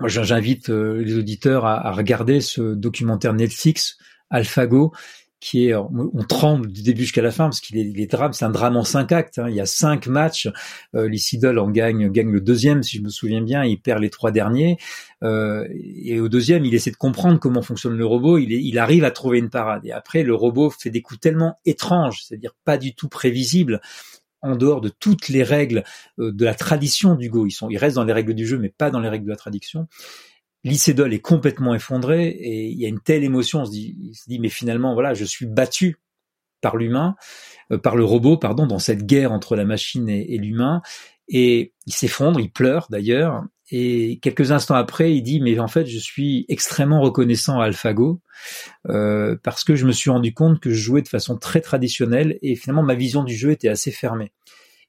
[0.00, 3.98] Moi, j'invite les auditeurs à, à, regarder ce documentaire Netflix,
[4.30, 4.92] AlphaGo,
[5.38, 8.44] qui est, on tremble du début jusqu'à la fin parce qu'il est, il drame, c'est
[8.44, 9.38] un drame en cinq actes.
[9.38, 9.48] Hein.
[9.48, 10.48] Il y a cinq matchs.
[10.94, 11.10] Euh,
[11.58, 13.62] en gagne, gagne le deuxième si je me souviens bien.
[13.62, 14.78] Il perd les trois derniers.
[15.22, 18.38] Euh, et au deuxième, il essaie de comprendre comment fonctionne le robot.
[18.38, 19.84] Il, est, il arrive à trouver une parade.
[19.84, 23.80] Et après, le robot fait des coups tellement étranges, c'est-à-dire pas du tout prévisibles
[24.42, 25.84] en dehors de toutes les règles
[26.18, 27.46] euh, de la tradition du Go.
[27.46, 29.30] Ils sont, ils restent dans les règles du jeu, mais pas dans les règles de
[29.30, 29.86] la tradition.
[30.66, 34.28] Lycédol est complètement effondré et il y a une telle émotion, on se dit, se
[34.28, 36.00] dit mais finalement voilà, je suis battu
[36.60, 37.14] par l'humain,
[37.70, 40.82] euh, par le robot, pardon, dans cette guerre entre la machine et, l'humain,
[41.28, 45.86] et il s'effondre, il pleure d'ailleurs, et quelques instants après, il dit mais en fait
[45.86, 48.20] je suis extrêmement reconnaissant à AlphaGo
[48.88, 52.40] euh, parce que je me suis rendu compte que je jouais de façon très traditionnelle
[52.42, 54.32] et finalement ma vision du jeu était assez fermée.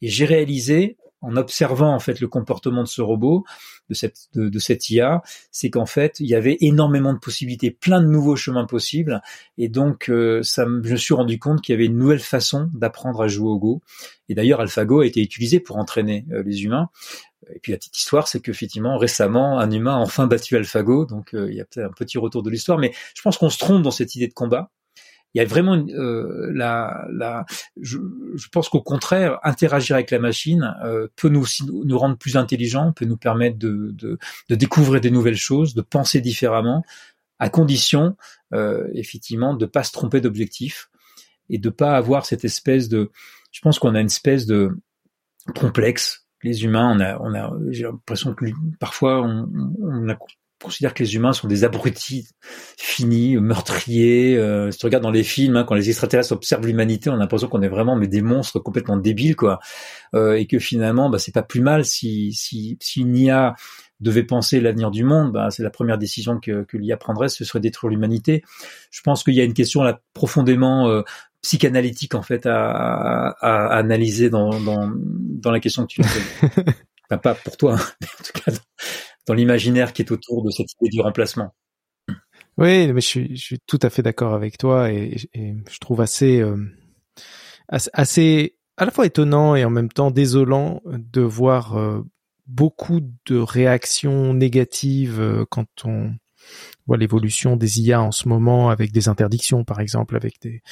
[0.02, 3.44] Et j'ai réalisé en observant en fait le comportement de ce robot,
[3.90, 7.72] de cette de, de cette IA, c'est qu'en fait il y avait énormément de possibilités,
[7.72, 9.22] plein de nouveaux chemins possibles,
[9.58, 12.70] et donc euh, ça, je me suis rendu compte qu'il y avait une nouvelle façon
[12.74, 13.82] d'apprendre à jouer au Go.
[14.30, 16.90] Et d'ailleurs AlphaGo a été utilisé pour entraîner euh, les humains.
[17.54, 21.34] Et puis la petite histoire, c'est qu'effectivement récemment un humain a enfin battu AlphaGo, donc
[21.34, 23.58] euh, il y a peut-être un petit retour de l'histoire, mais je pense qu'on se
[23.58, 24.72] trompe dans cette idée de combat
[25.34, 27.46] il y a vraiment euh, la, la
[27.80, 27.98] je,
[28.36, 32.92] je pense qu'au contraire interagir avec la machine euh, peut nous nous rendre plus intelligents
[32.94, 34.18] peut nous permettre de, de,
[34.50, 36.84] de découvrir des nouvelles choses de penser différemment
[37.40, 38.16] à condition
[38.54, 40.90] euh, effectivement de pas se tromper d'objectif
[41.50, 43.12] et de pas avoir cette espèce de
[43.52, 44.78] je pense qu'on a une espèce de
[45.56, 46.26] complexe.
[46.44, 48.46] Les humains on a on a j'ai l'impression que
[48.80, 49.50] parfois on,
[49.82, 50.18] on a
[50.62, 52.28] considère que les humains sont des abrutis
[52.78, 54.38] finis, meurtriers.
[54.38, 57.18] Euh, si tu regardes dans les films, hein, quand les extraterrestres observent l'humanité, on a
[57.18, 59.60] l'impression qu'on est vraiment mais des monstres complètement débiles, quoi.
[60.16, 63.56] Euh, et que finalement, bah, c'est pas plus mal si si si une IA
[64.00, 67.44] devait penser l'avenir du monde, bah, c'est la première décision que, que l'IA prendrait, ce
[67.44, 68.44] serait détruire l'humanité.
[68.92, 71.02] Je pense qu'il y a une question là profondément euh,
[71.42, 76.66] psychanalytique en fait à, à, à analyser dans, dans, dans la question que tu poses.
[77.22, 78.52] pas pour toi, hein, mais en tout cas
[79.28, 81.54] dans l'imaginaire qui est autour de cette idée du remplacement.
[82.58, 86.02] Oui, mais je suis, je suis tout à fait d'accord avec toi et, je trouve
[86.02, 86.58] assez, euh,
[87.68, 92.02] assez, à la fois étonnant et en même temps désolant de voir euh,
[92.48, 96.14] beaucoup de réactions négatives euh, quand on
[96.88, 100.64] voit l'évolution des IA en ce moment avec des interdictions, par exemple, avec des,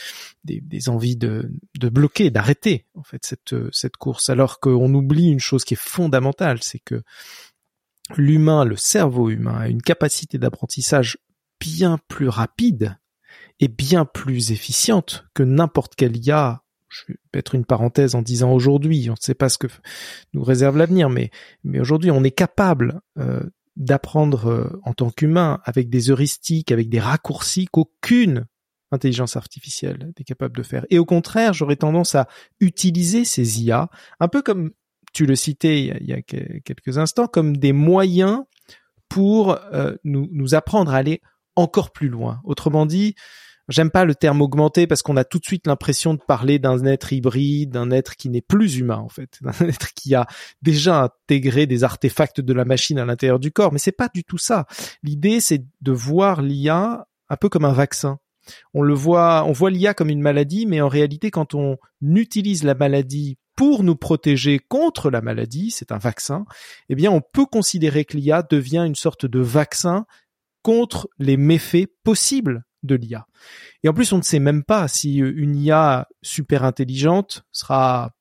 [0.43, 5.30] des, des envies de, de bloquer, d'arrêter en fait cette, cette course, alors qu'on oublie
[5.30, 7.03] une chose qui est fondamentale, c'est que
[8.18, 11.18] l'humain, le cerveau humain a une capacité d'apprentissage
[11.60, 12.97] bien plus rapide
[13.60, 16.64] et bien plus efficiente que n'importe quelle IA.
[16.89, 19.68] Je vais mettre une parenthèse en disant aujourd'hui, on ne sait pas ce que
[20.34, 21.32] nous réserve l'avenir, mais,
[21.64, 23.43] mais aujourd'hui on est capable euh,
[23.76, 28.45] d'apprendre euh, en tant qu'humain avec des heuristiques, avec des raccourcis qu'aucune
[28.91, 30.86] intelligence artificielle n'est capable de faire.
[30.89, 32.28] Et au contraire, j'aurais tendance à
[32.60, 33.89] utiliser ces IA,
[34.20, 34.72] un peu comme
[35.16, 38.43] tu le citais il y a, quelques instants, comme des moyens
[39.07, 41.22] pour euh, nous, apprendre à aller
[41.55, 42.41] encore plus loin.
[42.43, 43.16] Autrement dit,
[43.70, 46.84] j'aime pas le terme augmenté parce qu'on a tout de suite l'impression de parler d'un
[46.84, 50.28] être hybride, d'un être qui n'est plus humain en fait, d'un être qui a
[50.61, 53.72] déjà intégré des artefacts de la machine à l'intérieur du corps.
[53.72, 54.66] Mais c'est pas du tout ça.
[55.01, 58.20] L'idée c'est de voir l'IA un peu comme un vaccin.
[58.74, 62.63] On le voit, on voit l'IA comme une maladie, mais en réalité, quand on utilise
[62.63, 66.45] la maladie pour nous protéger contre la maladie, c'est un vaccin,
[66.89, 70.06] eh bien on peut considérer que l'IA devient une sorte de vaccin
[70.62, 73.28] contre les méfaits possibles de l'IA.
[73.84, 78.16] Et en plus, on ne sait même pas si une IA super intelligente sera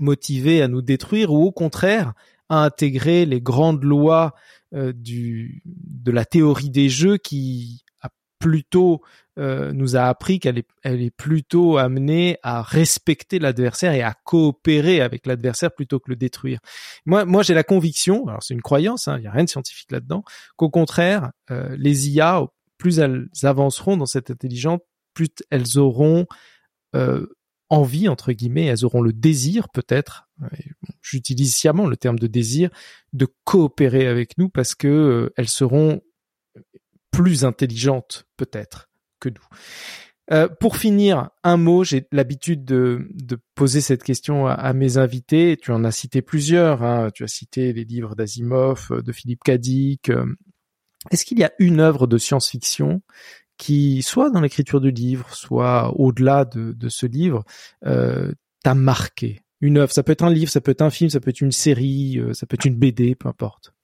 [0.00, 2.14] motivée à nous détruire ou au contraire
[2.48, 4.34] à intégrer les grandes lois
[4.74, 9.02] euh, de la théorie des jeux qui a plutôt
[9.36, 14.14] euh, nous a appris qu'elle est, elle est plutôt amenée à respecter l'adversaire et à
[14.22, 16.60] coopérer avec l'adversaire plutôt que le détruire.
[17.04, 19.48] Moi, moi, j'ai la conviction, alors c'est une croyance, il hein, n'y a rien de
[19.48, 20.22] scientifique là-dedans,
[20.54, 22.46] qu'au contraire, euh, les IA,
[22.78, 24.78] plus elles avanceront dans cette intelligence,
[25.14, 26.26] plus elles auront
[26.94, 27.26] euh,
[27.70, 30.28] envie entre guillemets, elles auront le désir peut-être,
[31.02, 32.70] j'utilise sciemment le terme de désir,
[33.12, 36.02] de coopérer avec nous parce que elles seront
[37.10, 38.88] plus intelligentes peut-être
[40.32, 43.08] Euh, pour finir, un mot, j'ai l'habitude de,
[43.54, 45.58] poser cette question à, mes invités.
[45.60, 46.82] Tu en as cité plusieurs.
[46.82, 47.10] Hein.
[47.12, 50.08] Tu as cité les livres d'Asimov, euh, de Philippe Cadic.
[50.08, 50.26] Euh.
[51.10, 53.02] Est-ce qu'il y a une œuvre de science-fiction
[53.58, 57.44] qui, soit dans l'écriture du livre, soit au-delà de, ce livre,
[57.82, 59.42] t'a marqué?
[59.60, 61.42] Une œuvre, ça peut être un livre, ça peut être un film, ça peut être
[61.42, 63.74] une série, ça peut être une BD, peu importe.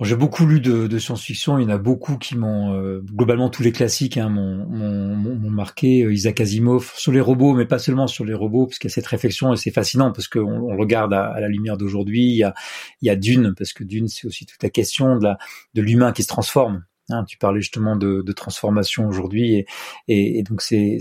[0.00, 1.58] J'ai beaucoup lu de, science-fiction.
[1.58, 6.04] Il y en a beaucoup qui m'ont euh, globalement tous les classiques hein, m'ont marqué.
[6.04, 8.92] Euh, Isaac Asimov sur les robots, mais pas seulement sur les robots, parce qu'il y
[8.92, 12.22] a cette réflexion et c'est fascinant parce qu'on on regarde à, la lumière d'aujourd'hui.
[12.22, 12.52] Il
[13.02, 15.38] y a, Dune parce que Dune c'est aussi toute la question de la
[15.74, 16.84] de l'humain qui se transforme.
[17.10, 19.66] Hein, tu parlais justement de, de transformation aujourd'hui et,
[20.08, 20.98] et, et, donc c'est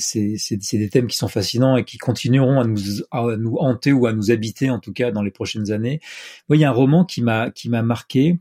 [0.74, 2.80] des thèmes qui sont fascinants et qui continueront à nous,
[3.12, 6.00] à nous hanter ou à nous habiter en tout cas dans les prochaines années.
[6.48, 8.40] Moi, il y a un roman qui m'a qui m'a marqué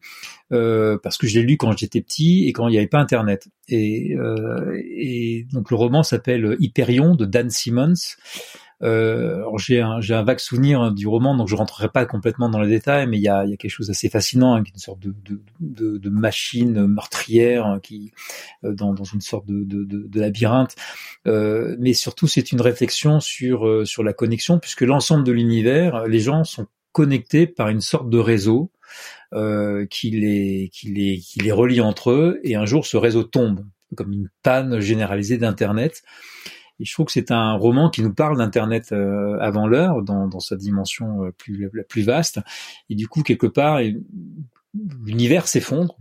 [0.53, 3.01] euh, parce que je l'ai lu quand j'étais petit et quand il n'y avait pas
[3.01, 3.49] Internet.
[3.69, 7.95] Et, euh, et donc le roman s'appelle Hyperion de Dan Simmons.
[8.83, 12.69] Euh, j'ai un, un vague souvenir du roman, donc je rentrerai pas complètement dans les
[12.69, 15.15] détails, mais il y a, y a quelque chose d'assez fascinant, hein, une sorte de,
[15.25, 18.13] de, de, de machine meurtrière hein, qui
[18.65, 20.77] euh, dans, dans une sorte de, de, de labyrinthe.
[21.27, 26.07] Euh, mais surtout, c'est une réflexion sur euh, sur la connexion, puisque l'ensemble de l'univers,
[26.07, 28.71] les gens sont connectés par une sorte de réseau
[29.33, 33.23] euh, qui les qui les qui les relie entre eux, et un jour ce réseau
[33.25, 33.65] tombe
[33.97, 36.03] comme une panne généralisée d'internet.
[36.79, 40.29] Et je trouve que c'est un roman qui nous parle d'Internet euh, avant l'heure, dans,
[40.29, 42.41] dans, sa dimension euh, plus, la plus vaste.
[42.91, 43.81] Et du coup, quelque part,
[45.05, 45.97] l'univers s'effondre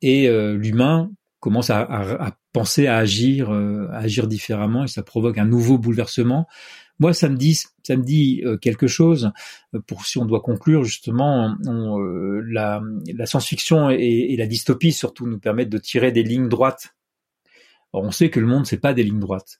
[0.00, 1.10] et euh, l'humain
[1.40, 5.78] commence à, à, à, penser à agir, à agir différemment, et ça provoque un nouveau
[5.78, 6.46] bouleversement.
[6.98, 9.30] Moi, ça me dit, ça me dit quelque chose.
[9.86, 12.82] Pour si on doit conclure justement, on, la,
[13.14, 16.95] la science-fiction et, et, la dystopie surtout nous permettent de tirer des lignes droites
[17.92, 19.58] on sait que le monde c'est pas des lignes droites.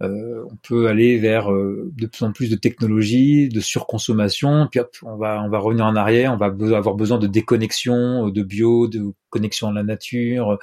[0.00, 4.78] Euh, on peut aller vers euh, de plus en plus de technologies, de surconsommation, puis
[4.78, 6.46] hop, on va on va revenir en arrière, on va
[6.76, 10.56] avoir besoin de déconnexion, euh, de bio, de connexion à la nature.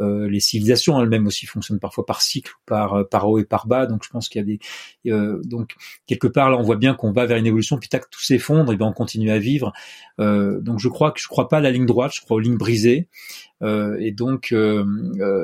[0.00, 3.86] Euh, les civilisations elles-mêmes aussi fonctionnent parfois par cycle, par par haut et par bas.
[3.86, 5.76] Donc je pense qu'il y a des donc
[6.06, 8.72] quelque part là on voit bien qu'on va vers une évolution, puis tac tout s'effondre
[8.72, 9.72] et bien on continue à vivre.
[10.18, 12.58] donc je crois que je crois pas à la ligne droite, je crois aux lignes
[12.58, 13.08] brisées.
[13.62, 14.54] et donc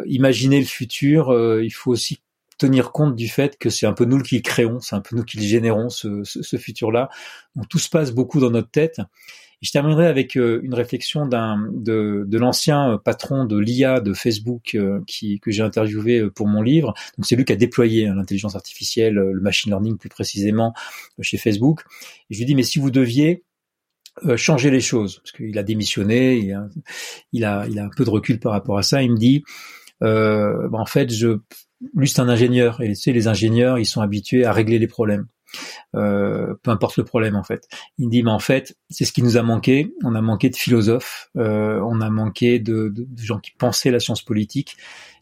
[0.06, 2.20] imaginer le futur, il faut aussi
[2.60, 5.16] tenir compte du fait que c'est un peu nous qui le créons, c'est un peu
[5.16, 7.08] nous qui le générons, ce, ce, futur-là.
[7.56, 9.00] Donc tout se passe beaucoup dans notre tête.
[9.62, 14.74] Je terminerai avec euh, une réflexion d'un de, de l'ancien patron de l'IA de Facebook
[14.74, 16.94] euh, qui, que j'ai interviewé euh, pour mon livre.
[17.16, 20.74] Donc c'est lui qui a déployé hein, l'intelligence artificielle, le machine learning plus précisément
[21.20, 21.82] chez Facebook.
[22.28, 23.42] Je lui dis mais si vous deviez
[24.36, 26.52] changer les choses, parce qu'il a démissionné,
[27.32, 29.02] il a, il a un peu de recul par rapport à ça.
[29.02, 29.44] Il me dit,
[30.02, 31.38] euh, bah, en fait, je,
[31.94, 32.80] lui c'est un ingénieur.
[32.82, 35.26] Et tu sais les ingénieurs ils sont habitués à régler les problèmes.
[35.96, 37.68] Euh, peu importe le problème en fait.
[37.98, 39.92] Il dit mais en fait c'est ce qui nous a manqué.
[40.04, 41.30] On a manqué de philosophes.
[41.36, 44.76] Euh, on a manqué de, de, de, gens qui pensaient la science politique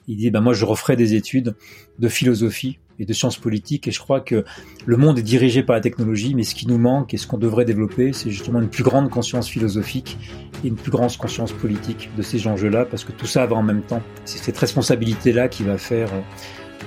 [0.09, 1.55] il dit ben moi je referai des études
[1.99, 4.45] de philosophie et de sciences politiques et je crois que
[4.85, 7.39] le monde est dirigé par la technologie mais ce qui nous manque et ce qu'on
[7.39, 10.19] devrait développer c'est justement une plus grande conscience philosophique
[10.65, 13.63] et une plus grande conscience politique de ces enjeux-là parce que tout ça va en
[13.63, 14.03] même temps.
[14.25, 16.21] C'est cette responsabilité là qui va faire euh,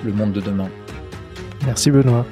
[0.04, 0.70] le monde de demain.
[1.66, 2.26] Merci Benoît